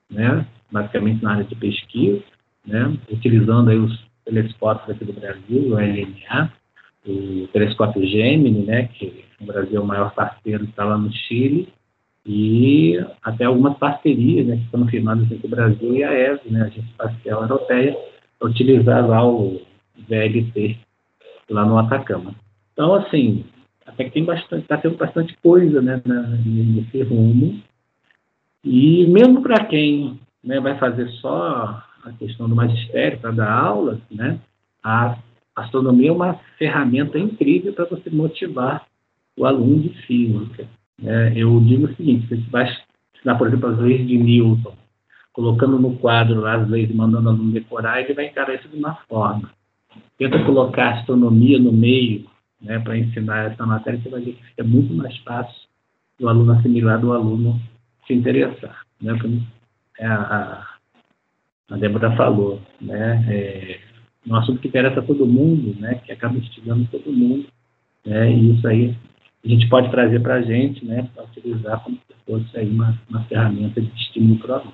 né, 0.10 0.46
basicamente 0.72 1.24
na 1.24 1.32
área 1.34 1.44
de 1.44 1.56
pesquisa, 1.56 2.24
né, 2.66 2.98
utilizando 3.12 3.72
aí 3.72 3.78
os 3.78 4.06
telescópios 4.24 4.96
aqui 4.96 5.06
do 5.06 5.14
Brasil, 5.14 5.74
o 5.74 5.80
LNA, 5.80 6.52
o 7.08 7.48
telescópio 7.52 8.08
Gemini, 8.08 8.64
né, 8.64 8.88
que 8.88 9.26
no 9.40 9.48
Brasil 9.48 9.78
é 9.78 9.80
o 9.80 9.86
maior 9.86 10.14
parceiro, 10.14 10.64
está 10.66 10.86
lá 10.86 10.98
no 10.98 11.12
Chile, 11.12 11.68
e 12.26 13.00
até 13.22 13.46
algumas 13.46 13.78
parcerias 13.78 14.48
né, 14.48 14.58
que 14.58 14.64
estão 14.64 14.88
firmadas 14.88 15.32
entre 15.32 15.46
o 15.46 15.50
Brasil 15.50 15.96
e 15.96 16.04
a 16.04 16.14
ESA, 16.14 16.42
né, 16.46 16.62
a 16.62 16.66
Agência 16.66 16.90
Espacial 16.90 17.42
Europeia, 17.44 17.96
para 18.40 18.50
utilizar 18.50 19.08
lá 19.08 19.28
o 19.28 19.62
VLT 20.10 20.78
lá 21.50 21.66
no 21.66 21.78
Atacama. 21.78 22.34
Então, 22.74 22.96
assim, 22.96 23.46
até 23.86 24.10
que 24.10 24.22
bastante, 24.22 24.64
está 24.64 24.78
tendo 24.78 24.98
bastante 24.98 25.38
coisa 25.38 25.82
né, 25.82 26.02
nesse 26.44 27.04
rumo. 27.04 27.62
E 28.64 29.06
mesmo 29.06 29.44
para 29.44 29.64
quem 29.66 30.20
né, 30.44 30.60
vai 30.60 30.78
fazer 30.80 31.08
só 31.22 31.84
a 32.04 32.12
questão 32.14 32.50
do 32.50 32.56
magistério 32.56 33.20
para 33.20 33.32
dar 33.32 33.52
aulas, 33.52 34.00
né, 34.10 34.40
a 34.84 35.18
astronomia 35.56 36.10
é 36.10 36.12
uma 36.12 36.34
ferramenta 36.58 37.18
incrível 37.18 37.72
para 37.74 37.86
você 37.86 38.10
motivar 38.10 38.86
o 39.38 39.46
aluno 39.46 39.82
de 39.82 39.90
física. 40.04 40.68
É, 41.04 41.34
eu 41.36 41.60
digo 41.62 41.86
o 41.86 41.96
seguinte: 41.96 42.28
você 42.28 42.50
vai 42.50 42.66
ensinar, 43.16 43.36
por 43.36 43.48
exemplo, 43.48 43.70
as 43.70 43.80
leis 43.80 44.08
de 44.08 44.18
Newton, 44.18 44.74
colocando 45.34 45.78
no 45.78 45.98
quadro 45.98 46.42
lá 46.42 46.56
as 46.56 46.70
leis 46.70 46.90
e 46.90 46.94
mandando 46.94 47.28
o 47.28 47.32
aluno 47.32 47.52
decorar, 47.52 48.02
ele 48.02 48.14
vai 48.14 48.28
encarar 48.28 48.56
isso 48.56 48.70
de 48.70 48.78
uma 48.78 48.96
forma. 49.08 49.52
Tenta 50.18 50.44
colocar 50.46 51.00
astronomia 51.00 51.60
no 51.60 51.72
meio 51.72 52.26
né, 52.62 52.80
para 52.80 52.98
ensinar 52.98 53.52
essa 53.52 53.66
matéria, 53.66 54.00
você 54.02 54.10
vai 54.10 54.22
ver 54.22 54.34
que 54.34 54.46
fica 54.46 54.64
muito 54.64 54.94
mais 54.94 55.16
fácil 55.20 55.68
do 56.20 56.30
aluno 56.30 56.54
assimilar, 56.54 57.00
do 57.00 57.14
aluno 57.14 57.60
se 58.08 58.14
interessar. 58.14 58.86
Né, 59.02 59.18
é 60.00 60.08
a, 60.08 60.66
a 61.70 61.78
Débora 61.78 62.16
falou, 62.16 62.62
né, 62.82 63.26
é 63.30 63.80
um 64.28 64.36
assunto 64.36 64.60
que 64.60 64.68
interessa 64.68 65.02
todo 65.02 65.26
mundo, 65.26 65.80
né, 65.80 65.96
que 66.06 66.12
acaba 66.12 66.38
instigando 66.38 66.88
todo 66.88 67.12
mundo, 67.12 67.46
né, 68.06 68.32
e 68.32 68.56
isso 68.56 68.68
aí 68.68 68.96
a 69.46 69.48
gente 69.48 69.70
pode 69.70 69.92
trazer 69.92 70.20
para 70.22 70.36
a 70.36 70.42
gente, 70.42 70.84
né, 70.84 71.08
para 71.14 71.24
utilizar 71.24 71.84
como 71.84 71.96
se 71.98 72.16
fosse 72.26 72.58
aí 72.58 72.70
uma, 72.70 73.00
uma 73.08 73.24
ferramenta 73.26 73.80
de 73.80 73.88
estímulo 73.96 74.40
para 74.40 74.52
o 74.52 74.56
aluno. 74.56 74.74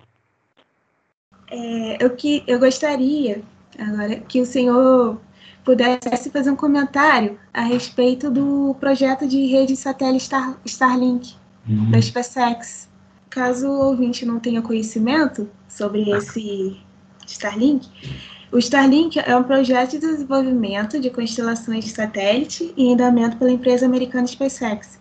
É, 1.51 2.03
eu, 2.03 2.09
que, 2.11 2.43
eu 2.47 2.57
gostaria 2.57 3.41
agora 3.77 4.15
que 4.21 4.39
o 4.39 4.45
senhor 4.45 5.19
pudesse 5.63 6.29
fazer 6.31 6.49
um 6.49 6.55
comentário 6.55 7.37
a 7.53 7.61
respeito 7.61 8.31
do 8.31 8.75
projeto 8.79 9.27
de 9.27 9.45
rede 9.47 9.75
satélite 9.75 10.23
Star, 10.23 10.57
Starlink 10.65 11.35
uhum. 11.67 11.91
da 11.91 12.01
SpaceX. 12.01 12.89
Caso 13.29 13.67
o 13.67 13.87
ouvinte 13.87 14.25
não 14.25 14.39
tenha 14.39 14.61
conhecimento 14.61 15.49
sobre 15.67 16.09
esse 16.11 16.77
Starlink, 17.27 17.87
o 18.51 18.57
Starlink 18.57 19.17
é 19.17 19.35
um 19.35 19.43
projeto 19.43 19.91
de 19.91 19.99
desenvolvimento 19.99 20.99
de 20.99 21.09
constelações 21.09 21.85
de 21.85 21.91
satélite 21.91 22.73
em 22.75 22.93
andamento 22.93 23.37
pela 23.37 23.51
empresa 23.51 23.85
americana 23.85 24.27
SpaceX, 24.27 24.99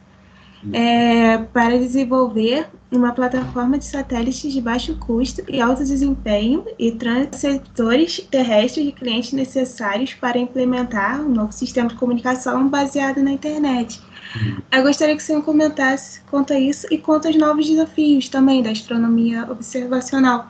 é, 0.73 1.39
para 1.39 1.79
desenvolver 1.79 2.69
uma 2.93 3.13
plataforma 3.13 3.79
de 3.79 3.87
satélites 3.87 4.53
de 4.53 4.61
baixo 4.61 4.97
custo 4.97 5.43
e 5.49 5.61
alto 5.61 5.83
desempenho 5.83 6.65
e 6.79 6.93
transceptores 6.93 8.21
terrestres 8.31 8.87
de 8.87 8.93
clientes 8.93 9.33
necessários 9.33 10.15
para 10.15 10.39
implementar 10.39 11.21
um 11.21 11.31
novo 11.31 11.53
sistema 11.53 11.89
de 11.89 11.95
comunicação 11.97 12.69
baseado 12.69 13.23
na 13.23 13.33
internet. 13.33 14.01
Eu 14.71 14.83
gostaria 14.83 15.17
que 15.17 15.23
você 15.23 15.41
comentasse 15.43 16.21
quanto 16.31 16.53
a 16.53 16.61
isso 16.61 16.87
e 16.91 16.99
quanto 16.99 17.27
aos 17.27 17.37
novos 17.37 17.67
desafios 17.67 18.29
também 18.29 18.63
da 18.63 18.71
astronomia 18.71 19.51
observacional 19.51 20.47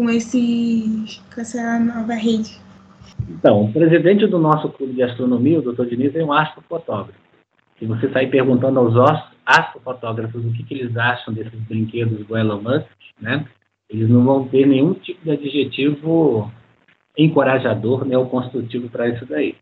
com, 0.00 0.08
esse, 0.08 1.20
com 1.34 1.42
essa 1.42 1.78
nova 1.78 2.14
rede. 2.14 2.58
Então, 3.28 3.64
o 3.64 3.72
presidente 3.72 4.26
do 4.26 4.38
nosso 4.38 4.70
clube 4.70 4.94
de 4.94 5.02
astronomia, 5.02 5.58
o 5.58 5.62
Dr. 5.62 5.84
Diniz, 5.84 6.16
é 6.16 6.24
um 6.24 6.32
astrofotógrafo. 6.32 7.20
Se 7.78 7.84
você 7.84 8.10
sair 8.10 8.30
perguntando 8.30 8.78
aos 8.80 8.94
astrofotógrafos 9.44 10.42
o 10.42 10.52
que, 10.54 10.62
que 10.62 10.72
eles 10.72 10.96
acham 10.96 11.34
desses 11.34 11.60
brinquedos 11.68 12.26
do 12.26 12.34
Elon 12.34 12.62
Musk, 12.62 12.86
né, 13.20 13.44
eles 13.90 14.08
não 14.08 14.24
vão 14.24 14.48
ter 14.48 14.66
nenhum 14.66 14.94
tipo 14.94 15.22
de 15.22 15.32
adjetivo 15.32 16.50
encorajador 17.18 18.06
né, 18.06 18.16
ou 18.16 18.26
construtivo 18.26 18.88
para 18.88 19.06
isso 19.10 19.26
daí. 19.26 19.54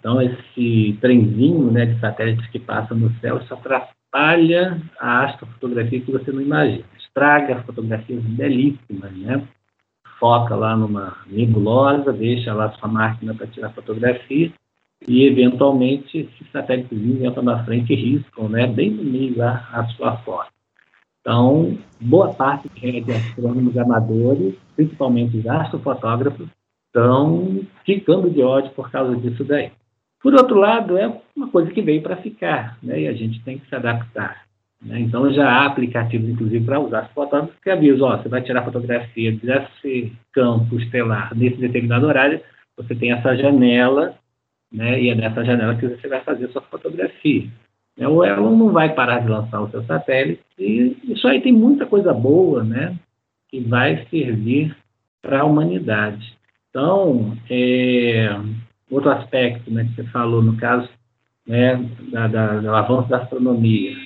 Então, 0.00 0.22
esse 0.22 0.96
trenzinho 0.98 1.70
né, 1.70 1.84
de 1.84 2.00
satélites 2.00 2.46
que 2.46 2.58
passa 2.58 2.94
no 2.94 3.12
céu 3.20 3.42
só 3.42 3.54
atrapalha 3.54 4.80
a 4.98 5.26
astrofotografia 5.26 6.00
que 6.00 6.10
você 6.10 6.32
não 6.32 6.40
imagina. 6.40 6.84
Estraga 6.98 7.62
fotografias 7.64 8.22
belíssimas, 8.22 9.12
né? 9.12 9.46
Foca 10.18 10.54
lá 10.54 10.76
numa 10.76 11.16
nebulosa, 11.26 12.12
deixa 12.12 12.52
lá 12.52 12.70
sua 12.72 12.88
máquina 12.88 13.34
para 13.34 13.46
tirar 13.46 13.70
fotografia 13.70 14.52
e, 15.06 15.24
eventualmente, 15.24 16.18
esses 16.18 16.50
satélites 16.50 16.98
entram 16.98 17.42
na 17.42 17.64
frente 17.64 17.92
e 17.92 17.96
riscam, 17.96 18.48
né? 18.48 18.66
Bem 18.66 18.90
no 18.90 19.04
meio 19.04 19.36
lá 19.36 19.68
a 19.72 19.84
sua 19.88 20.16
foto. 20.18 20.50
Então, 21.20 21.78
boa 22.00 22.32
parte 22.32 22.68
de 22.68 23.12
astrônomos 23.12 23.76
amadores, 23.76 24.54
principalmente 24.74 25.36
os 25.36 25.46
astrofotógrafos, 25.46 26.48
estão 26.86 27.60
ficando 27.84 28.30
de 28.30 28.42
ódio 28.42 28.72
por 28.72 28.90
causa 28.90 29.14
disso 29.16 29.44
daí. 29.44 29.70
Por 30.20 30.34
outro 30.34 30.56
lado, 30.58 30.96
é 30.96 31.20
uma 31.36 31.48
coisa 31.48 31.70
que 31.70 31.82
veio 31.82 32.02
para 32.02 32.16
ficar, 32.16 32.76
né? 32.82 33.02
e 33.02 33.08
a 33.08 33.12
gente 33.12 33.40
tem 33.44 33.58
que 33.58 33.68
se 33.68 33.74
adaptar. 33.74 34.47
Né? 34.80 35.00
Então, 35.00 35.32
já 35.32 35.48
há 35.48 35.66
aplicativos, 35.66 36.28
inclusive, 36.28 36.64
para 36.64 36.80
usar 36.80 37.10
fotógrafos 37.14 37.58
que 37.62 37.70
avisam, 37.70 38.08
ó, 38.08 38.16
você 38.16 38.28
vai 38.28 38.42
tirar 38.42 38.64
fotografia 38.64 39.32
desse 39.32 40.12
campo 40.32 40.78
estelar 40.78 41.34
nesse 41.34 41.56
determinado 41.56 42.06
horário, 42.06 42.40
você 42.76 42.94
tem 42.94 43.12
essa 43.12 43.36
janela, 43.36 44.14
né? 44.72 45.00
e 45.00 45.10
é 45.10 45.14
nessa 45.14 45.44
janela 45.44 45.74
que 45.74 45.88
você 45.88 46.06
vai 46.06 46.20
fazer 46.20 46.46
a 46.46 46.48
sua 46.50 46.62
fotografia. 46.62 47.48
Né? 47.96 48.06
O 48.06 48.24
Elon 48.24 48.56
não 48.56 48.70
vai 48.70 48.94
parar 48.94 49.20
de 49.20 49.28
lançar 49.28 49.60
o 49.60 49.70
seu 49.70 49.82
satélite, 49.84 50.42
e 50.58 50.96
isso 51.04 51.26
aí 51.26 51.40
tem 51.40 51.52
muita 51.52 51.86
coisa 51.86 52.14
boa, 52.14 52.62
né? 52.62 52.96
que 53.48 53.60
vai 53.60 54.06
servir 54.10 54.76
para 55.20 55.40
a 55.40 55.44
humanidade. 55.44 56.36
Então, 56.70 57.36
é, 57.50 58.28
outro 58.90 59.10
aspecto 59.10 59.70
né, 59.70 59.84
que 59.84 59.96
você 59.96 60.04
falou, 60.10 60.42
no 60.42 60.56
caso 60.56 60.88
né, 61.46 61.76
da, 62.12 62.28
da, 62.28 62.60
do 62.60 62.74
avanço 62.74 63.08
da 63.08 63.18
astronomia. 63.18 63.96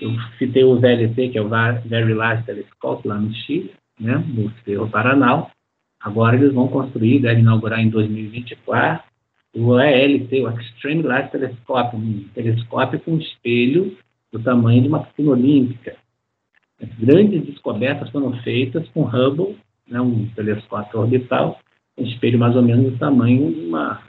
Eu 0.00 0.12
citei 0.38 0.64
o 0.64 0.78
VLT, 0.78 1.30
que 1.30 1.38
é 1.38 1.42
o 1.42 1.48
Very 1.84 2.14
Large 2.14 2.44
Telescope, 2.44 3.06
lá 3.06 3.16
no 3.16 3.32
Chile, 3.32 3.72
né, 3.98 4.16
no 4.28 4.52
Cerro 4.64 4.88
Paranal. 4.88 5.50
Agora 6.00 6.36
eles 6.36 6.52
vão 6.52 6.68
construir, 6.68 7.20
deve 7.20 7.40
inaugurar 7.40 7.80
em 7.80 7.88
2024, 7.88 9.02
o 9.54 9.78
ELT, 9.78 10.32
o 10.40 10.48
Extreme 10.50 11.02
Large 11.02 11.32
Telescope, 11.32 11.96
um 11.96 12.24
telescópio 12.34 13.00
com 13.00 13.18
espelho 13.18 13.96
do 14.30 14.38
tamanho 14.38 14.82
de 14.82 14.88
uma 14.88 15.02
piscina 15.02 15.32
olímpica. 15.32 15.96
As 16.80 16.88
grandes 16.98 17.44
descobertas 17.44 18.08
foram 18.10 18.32
feitas 18.42 18.88
com 18.90 19.02
Hubble, 19.02 19.58
né, 19.88 20.00
um 20.00 20.26
telescópio 20.28 21.00
orbital, 21.00 21.58
um 21.96 22.04
espelho 22.04 22.38
mais 22.38 22.54
ou 22.54 22.62
menos 22.62 22.92
do 22.92 22.98
tamanho 22.98 23.52
de 23.52 23.66
uma 23.66 24.00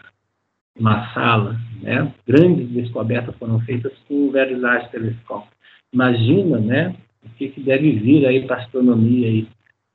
uma 0.79 1.13
sala, 1.13 1.59
né? 1.81 2.11
Grandes 2.25 2.69
descobertas 2.69 3.35
foram 3.35 3.59
feitas 3.61 3.91
com 4.07 4.27
o 4.27 4.31
Very 4.31 4.55
Large 4.55 4.89
Telescope. 4.91 5.47
Imagina, 5.93 6.59
né? 6.59 6.95
O 7.25 7.29
que, 7.37 7.49
que 7.49 7.61
deve 7.61 7.91
vir 7.91 8.25
aí 8.25 8.45
para 8.45 8.57
a 8.57 8.59
astronomia 8.59 9.27
aí, 9.27 9.47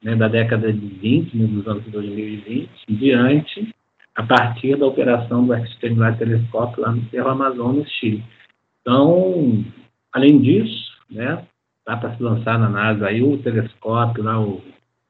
né, 0.02 0.14
da 0.14 0.28
década 0.28 0.72
de 0.72 0.86
20, 0.86 1.36
né, 1.36 1.46
dos 1.46 1.66
anos 1.66 1.84
2020, 1.84 2.70
em 2.88 2.94
diante, 2.94 3.74
a 4.14 4.22
partir 4.22 4.76
da 4.76 4.86
operação 4.86 5.46
do 5.46 5.54
Extreme 5.54 5.98
Large 5.98 6.18
Telescope 6.18 6.80
lá 6.80 6.92
no 6.92 7.08
Cerro 7.08 7.30
Amazonas, 7.30 7.90
Chile. 7.92 8.22
Então, 8.80 9.64
além 10.12 10.40
disso, 10.40 10.92
né, 11.10 11.44
dá 11.86 11.96
para 11.96 12.14
se 12.16 12.22
lançar 12.22 12.58
na 12.58 12.68
NASA 12.68 13.06
aí 13.06 13.22
o 13.22 13.38
telescópio 13.38 14.22
lá, 14.22 14.34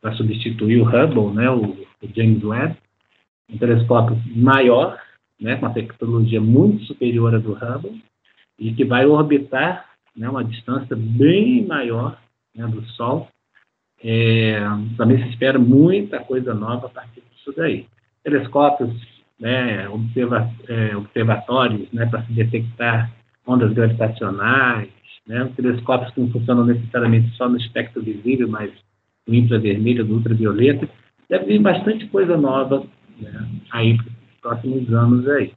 para 0.01 0.15
substituir 0.15 0.81
o 0.81 0.85
Hubble, 0.85 1.35
né, 1.35 1.51
o, 1.51 1.65
o 1.65 2.09
James 2.15 2.43
Webb, 2.45 2.77
um 3.51 3.59
telescópio 3.59 4.21
maior, 4.35 4.99
né, 5.41 5.57
com 5.57 5.67
uma 5.67 5.75
tecnologia 5.75 6.41
muito 6.41 6.85
superior 6.85 7.35
à 7.35 7.39
do 7.39 7.53
Hubble, 7.53 8.03
e 8.59 8.73
que 8.73 8.85
vai 8.85 9.05
orbitar 9.05 9.94
né, 10.17 10.29
uma 10.29 10.45
distância 10.45 10.97
bem 10.97 11.67
maior 11.67 12.19
né, 12.55 12.67
do 12.67 12.83
Sol. 12.91 13.29
É, 14.03 14.61
também 14.97 15.23
se 15.23 15.31
espera 15.31 15.59
muita 15.59 16.21
coisa 16.21 16.53
nova 16.55 16.87
a 16.87 16.91
partir 16.91 17.23
disso 17.33 17.53
daí. 17.57 17.87
Telescópios, 18.23 18.95
né, 19.41 19.89
observa, 19.89 20.51
é, 20.69 20.97
observatórios 20.97 21.91
né, 21.93 22.07
para 22.07 22.23
se 22.25 22.33
detectar 22.33 23.11
ondas 23.47 23.73
gravitacionais, 23.73 24.91
né, 25.27 25.51
telescópios 25.57 26.13
que 26.13 26.21
não 26.21 26.31
funcionam 26.31 26.65
necessariamente 26.65 27.35
só 27.37 27.49
no 27.49 27.57
espectro 27.57 28.03
visível, 28.03 28.49
mas 28.49 28.71
no 29.27 29.35
infravermelho, 29.35 30.05
no 30.05 30.17
ultravioleta. 30.17 30.89
Deve 31.29 31.47
vir 31.47 31.61
bastante 31.61 32.07
coisa 32.09 32.37
nova 32.37 32.87
né, 33.19 33.49
aí 33.71 33.99
próximos 34.41 34.93
anos 34.93 35.27
aí. 35.29 35.53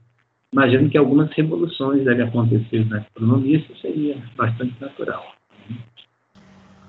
Imagino 0.52 0.88
que 0.88 0.96
algumas 0.96 1.30
revoluções 1.32 2.04
devem 2.04 2.26
acontecer 2.26 2.86
na 2.88 2.98
astronomia, 2.98 3.58
isso 3.58 3.76
seria 3.80 4.16
bastante 4.36 4.74
natural. 4.80 5.22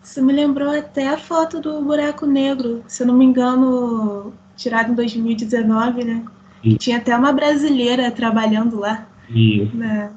Isso 0.02 0.26
me 0.26 0.32
lembrou 0.32 0.70
até 0.70 1.10
a 1.10 1.18
foto 1.18 1.60
do 1.60 1.82
buraco 1.84 2.26
negro, 2.26 2.84
se 2.88 3.04
eu 3.04 3.08
não 3.08 3.18
me 3.18 3.26
engano, 3.26 4.34
tirado 4.56 4.92
em 4.92 4.96
2019, 4.96 6.06
né? 6.06 6.26
Isso. 6.64 6.78
Tinha 6.78 6.98
até 6.98 7.16
uma 7.16 7.34
brasileira 7.34 8.10
trabalhando 8.12 8.80
lá. 8.80 9.08
Isso. 9.30 9.76
Né? 9.76 10.12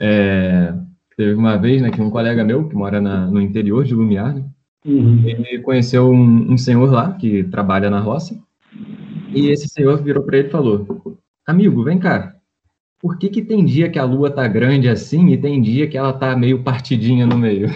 É, 0.00 0.72
teve 1.16 1.34
uma 1.34 1.56
vez 1.56 1.82
né, 1.82 1.90
que 1.90 2.00
um 2.00 2.10
colega 2.10 2.44
meu, 2.44 2.68
que 2.68 2.74
mora 2.74 3.00
na, 3.00 3.26
no 3.26 3.40
interior 3.40 3.84
de 3.84 3.94
Lumiar, 3.94 4.34
né, 4.34 4.44
uhum. 4.84 5.22
ele 5.24 5.60
conheceu 5.60 6.10
um, 6.10 6.52
um 6.52 6.56
senhor 6.56 6.90
lá 6.92 7.12
que 7.14 7.44
trabalha 7.44 7.90
na 7.90 8.00
roça, 8.00 8.38
e 9.36 9.50
esse 9.50 9.68
senhor 9.68 10.02
virou 10.02 10.22
para 10.22 10.38
ele 10.38 10.48
e 10.48 10.50
falou: 10.50 11.18
Amigo, 11.46 11.84
vem 11.84 11.98
cá. 11.98 12.34
Por 12.98 13.18
que, 13.18 13.28
que 13.28 13.42
tem 13.42 13.64
dia 13.64 13.90
que 13.90 13.98
a 13.98 14.04
lua 14.04 14.30
tá 14.30 14.48
grande 14.48 14.88
assim 14.88 15.28
e 15.28 15.36
tem 15.36 15.60
dia 15.60 15.86
que 15.86 15.98
ela 15.98 16.12
tá 16.12 16.34
meio 16.34 16.62
partidinha 16.62 17.26
no 17.26 17.36
meio? 17.36 17.68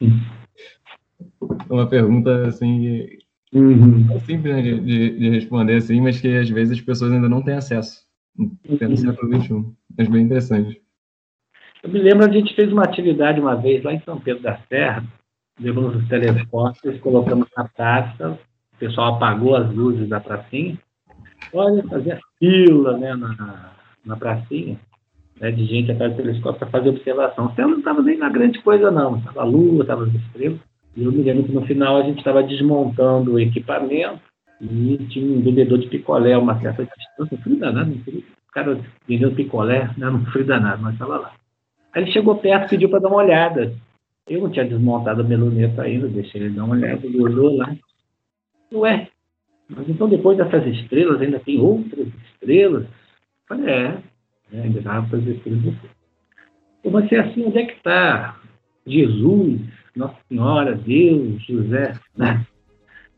Uma 1.68 1.86
pergunta 1.86 2.46
assim. 2.46 3.06
Uhum. 3.52 4.18
Simples 4.20 4.56
né, 4.56 4.62
de, 4.62 4.80
de, 4.80 5.18
de, 5.18 5.30
responder 5.30 5.76
assim, 5.76 6.00
mas 6.00 6.20
que 6.20 6.26
às 6.36 6.48
vezes 6.48 6.78
as 6.78 6.84
pessoas 6.84 7.12
ainda 7.12 7.28
não 7.28 7.42
têm 7.42 7.54
acesso. 7.54 8.02
Pelo 8.78 8.96
século 8.96 9.40
XXI. 9.40 9.64
Mas 9.96 10.08
bem 10.08 10.24
interessante. 10.24 10.82
Eu 11.82 11.90
me 11.90 12.00
lembro, 12.00 12.24
a 12.24 12.32
gente 12.32 12.54
fez 12.54 12.72
uma 12.72 12.82
atividade 12.82 13.38
uma 13.38 13.54
vez 13.54 13.84
lá 13.84 13.92
em 13.92 14.00
São 14.00 14.18
Pedro 14.18 14.42
da 14.42 14.58
Serra, 14.68 15.04
levamos 15.60 15.94
os 15.94 16.08
telescópios, 16.08 16.98
colocamos 17.00 17.46
na 17.56 17.68
praça, 17.68 18.38
o 18.74 18.78
pessoal 18.78 19.14
apagou 19.14 19.56
as 19.56 19.72
luzes 19.72 20.08
da 20.08 20.20
pracinha. 20.20 20.78
Olha, 21.52 21.82
fazia 21.84 22.18
fila 22.38 22.96
né, 22.98 23.14
na, 23.14 23.72
na 24.04 24.16
pracinha, 24.16 24.78
né, 25.40 25.50
de 25.50 25.64
gente 25.64 25.92
atrás 25.92 26.12
do 26.12 26.16
telescópio 26.16 26.58
para 26.58 26.70
fazer 26.70 26.90
observação. 26.90 27.46
O 27.46 27.54
céu 27.54 27.68
não 27.68 27.78
estava 27.78 28.02
nem 28.02 28.18
na 28.18 28.28
grande 28.28 28.60
coisa, 28.60 28.90
não. 28.90 29.16
Estava 29.16 29.42
a 29.42 29.44
lua, 29.44 29.82
estava 29.82 30.04
as 30.04 30.14
estrelas. 30.14 30.58
E 30.96 31.04
eu 31.04 31.12
me 31.12 31.22
lembro 31.22 31.44
que 31.44 31.52
no 31.52 31.66
final 31.66 31.96
a 31.96 32.02
gente 32.02 32.18
estava 32.18 32.42
desmontando 32.42 33.32
o 33.32 33.40
equipamento 33.40 34.20
e 34.60 34.96
tinha 35.10 35.26
um 35.26 35.42
vendedor 35.42 35.78
de 35.78 35.88
picolé 35.88 36.36
uma 36.38 36.60
certa 36.60 36.84
distância, 36.84 37.38
frio 37.38 37.58
danado, 37.58 37.90
um 37.90 37.98
frio. 37.98 38.20
o 38.20 38.52
cara 38.52 38.78
vendendo 39.06 39.34
picolé, 39.34 39.90
né, 39.96 40.08
um 40.08 40.24
frio 40.26 40.46
danado, 40.46 40.82
mas 40.82 40.94
estava 40.94 41.18
lá. 41.18 41.32
Aí 41.92 42.02
ele 42.02 42.12
chegou 42.12 42.36
perto 42.36 42.66
e 42.66 42.70
pediu 42.70 42.88
para 42.88 43.00
dar 43.00 43.08
uma 43.08 43.22
olhada. 43.22 43.74
Eu 44.28 44.40
não 44.40 44.50
tinha 44.50 44.64
desmontado 44.64 45.20
a 45.20 45.24
meloneta 45.24 45.82
ainda, 45.82 46.08
deixei 46.08 46.40
ele 46.40 46.54
dar 46.54 46.64
uma 46.64 46.74
olhada, 46.74 47.04
ele 47.04 47.20
olhou 47.20 47.56
lá, 47.56 47.74
Ué, 48.74 49.08
mas 49.68 49.88
então 49.88 50.08
depois 50.08 50.36
dessas 50.36 50.66
estrelas 50.66 51.20
ainda 51.20 51.38
tem 51.40 51.60
outras 51.60 52.08
estrelas? 52.32 52.84
Eu 52.84 52.88
falei, 53.46 53.72
é, 53.72 53.98
é 54.52 54.60
ainda 54.60 54.80
dá 54.80 55.02
para 55.02 55.18
as 55.18 55.26
estrelas. 55.26 55.74
Mas 56.84 57.08
se 57.08 57.16
assim, 57.16 57.46
onde 57.46 57.58
é 57.58 57.66
que 57.66 57.74
está 57.74 58.38
Jesus, 58.86 59.60
Nossa 59.96 60.16
Senhora, 60.28 60.74
Deus, 60.74 61.42
José, 61.44 61.94
né? 62.16 62.46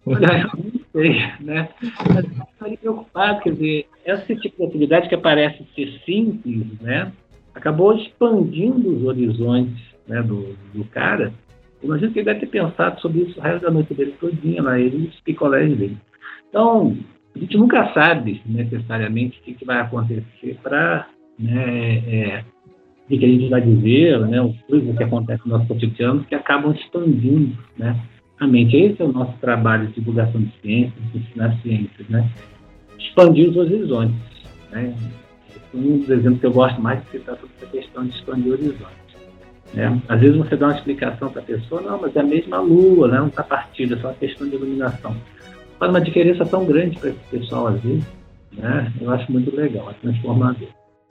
Olha, 0.07 0.43
eu 0.55 0.65
não 0.65 0.81
sei, 0.93 1.17
né? 1.41 1.69
Mas 2.15 2.25
eu 2.25 2.45
estaria 2.45 2.79
preocupado, 2.79 3.41
quer 3.41 3.53
dizer, 3.55 3.89
esse 4.05 4.37
tipo 4.37 4.57
de 4.59 4.65
atividade 4.65 5.09
que 5.09 5.17
parece 5.17 5.67
ser 5.75 6.01
simples, 6.05 6.81
né? 6.81 7.13
Acabou 7.53 7.97
expandindo 7.97 8.97
os 8.97 9.03
horizontes 9.03 9.83
né, 10.07 10.23
do, 10.23 10.57
do 10.73 10.85
cara, 10.85 11.33
imagino 11.83 12.13
que 12.13 12.19
ele 12.19 12.27
deve 12.27 12.41
ter 12.41 12.47
pensado 12.47 13.01
sobre 13.01 13.21
isso 13.21 13.39
o 13.39 13.43
resto 13.43 13.63
da 13.63 13.71
noite 13.71 13.95
dele 13.95 14.15
todinha 14.21 14.63
lá, 14.63 14.79
ele 14.79 15.05
e 15.05 15.09
os 15.09 15.21
picolés 15.21 15.77
dele. 15.77 15.97
Então, 16.49 16.97
a 17.35 17.39
gente 17.39 17.57
nunca 17.57 17.93
sabe 17.93 18.41
necessariamente 18.47 19.39
o 19.39 19.43
que, 19.43 19.55
que 19.55 19.65
vai 19.65 19.81
acontecer 19.81 20.59
para 20.63 21.09
né, 21.39 21.99
é, 22.07 22.45
o 23.05 23.19
que 23.19 23.25
a 23.25 23.29
gente 23.29 23.49
vai 23.49 23.61
dizer, 23.61 24.19
né, 24.21 24.41
as 24.41 24.61
coisas 24.63 24.97
que 24.97 25.05
acontecem 25.05 25.43
no 25.47 25.59
nosso 25.59 25.69
cotidiano 25.69 26.25
que 26.25 26.35
acabam 26.35 26.73
expandindo 26.73 27.57
né, 27.77 28.01
a 28.41 28.47
mente. 28.47 28.77
Esse 28.77 29.03
é 29.03 29.05
o 29.05 29.13
nosso 29.13 29.37
trabalho 29.39 29.87
de 29.89 29.95
divulgação 29.95 30.41
de 30.41 30.53
ciências, 30.61 31.13
de 31.13 31.19
ensinar 31.19 31.57
ciências, 31.63 32.09
né? 32.09 32.29
expandir 32.99 33.51
os 33.51 33.57
horizontes. 33.57 34.17
Né? 34.71 34.95
Um 35.75 35.99
dos 35.99 36.11
exemplos 36.11 36.41
que 36.41 36.47
eu 36.47 36.53
gosto 36.53 36.81
mais 36.81 37.03
de 37.05 37.11
citar 37.11 37.37
sobre 37.37 37.55
essa 37.57 37.67
questão 37.67 38.07
de 38.07 38.15
expandir 38.15 38.53
horizontes. 38.53 39.06
Né? 39.75 40.01
Às 40.09 40.21
vezes 40.21 40.37
você 40.37 40.57
dá 40.57 40.67
uma 40.67 40.77
explicação 40.77 41.29
para 41.31 41.43
a 41.43 41.45
pessoa, 41.45 41.81
não, 41.81 42.01
mas 42.01 42.15
é 42.17 42.21
a 42.21 42.25
mesma 42.25 42.59
lua, 42.61 43.09
né? 43.09 43.19
não 43.19 43.29
está 43.29 43.43
partida, 43.43 43.95
é 43.95 43.99
só 43.99 44.09
uma 44.09 44.15
questão 44.15 44.49
de 44.49 44.55
iluminação. 44.55 45.17
Faz 45.79 45.91
uma 45.91 46.01
diferença 46.01 46.45
tão 46.47 46.65
grande 46.65 46.99
para 46.99 47.11
esse 47.11 47.19
pessoal, 47.31 47.69
às 47.69 47.81
vezes. 47.81 48.05
Né? 48.53 48.93
Eu 49.01 49.11
acho 49.11 49.31
muito 49.31 49.55
legal, 49.55 49.91
é 49.91 49.95
transformador. 49.95 50.69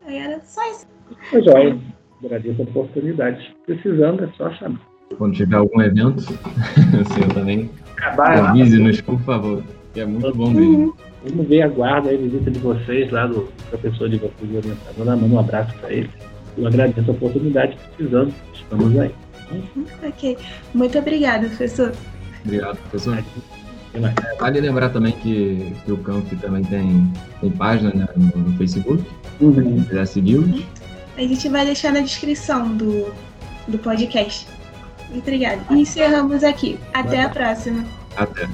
Era 0.07 0.39
só 0.41 0.61
isso. 0.71 0.87
Mas, 1.31 1.45
joia, 1.45 1.77
agradeço 2.23 2.61
a 2.61 2.63
oportunidade. 2.63 3.55
Precisando, 3.65 4.23
é 4.23 4.29
só 4.37 4.51
chamar. 4.51 4.81
Quando 5.17 5.35
tiver 5.35 5.57
algum 5.57 5.81
evento, 5.81 6.17
assim, 6.99 7.21
eu 7.21 7.29
também 7.33 7.69
avise-nos, 8.17 9.01
por 9.01 9.19
favor. 9.21 9.63
Que 9.93 10.01
é 10.01 10.05
muito 10.05 10.33
bom 10.35 10.49
mesmo. 10.49 10.95
Vamos 11.27 11.47
ver, 11.47 11.61
aguardo 11.61 12.09
a 12.09 12.11
visita 12.11 12.51
de 12.51 12.59
vocês 12.59 13.11
lá 13.11 13.25
do 13.25 13.47
professor 13.69 14.09
de 14.09 14.17
vocês 14.17 14.55
orientador. 14.55 15.05
Manda 15.05 15.25
um 15.25 15.39
abraço 15.39 15.73
para 15.79 15.93
ele. 15.93 16.09
Eu 16.57 16.67
agradeço 16.67 17.09
a 17.09 17.13
oportunidade, 17.13 17.77
precisando. 17.95 18.33
Estamos 18.53 18.97
aí. 18.99 19.11
Uhum, 19.51 19.85
ok. 20.03 20.37
Muito 20.73 20.97
obrigada, 20.97 21.47
professor. 21.47 21.91
Obrigado, 22.43 22.77
professor. 22.77 23.23
Vale 24.39 24.59
lembrar 24.59 24.89
também 24.89 25.13
que, 25.13 25.73
que 25.85 25.91
o 25.91 25.97
Camp 25.97 26.25
também 26.41 26.63
tem, 26.63 27.11
tem 27.39 27.51
página 27.51 27.93
né, 27.93 28.07
no, 28.15 28.41
no, 28.41 28.57
Facebook. 28.57 29.03
Uhum. 29.39 29.53
Quem 29.53 29.83
quiser 29.83 30.05
segui-los. 30.05 30.63
A 31.17 31.21
gente 31.21 31.47
vai 31.47 31.65
deixar 31.65 31.93
na 31.93 32.01
descrição 32.01 32.75
do, 32.75 33.13
do 33.67 33.77
podcast. 33.77 34.47
Obrigada. 35.13 35.61
E 35.71 35.81
encerramos 35.81 36.43
aqui. 36.43 36.77
Até 36.93 37.21
a 37.21 37.29
próxima. 37.29 37.85
Até. 38.17 38.47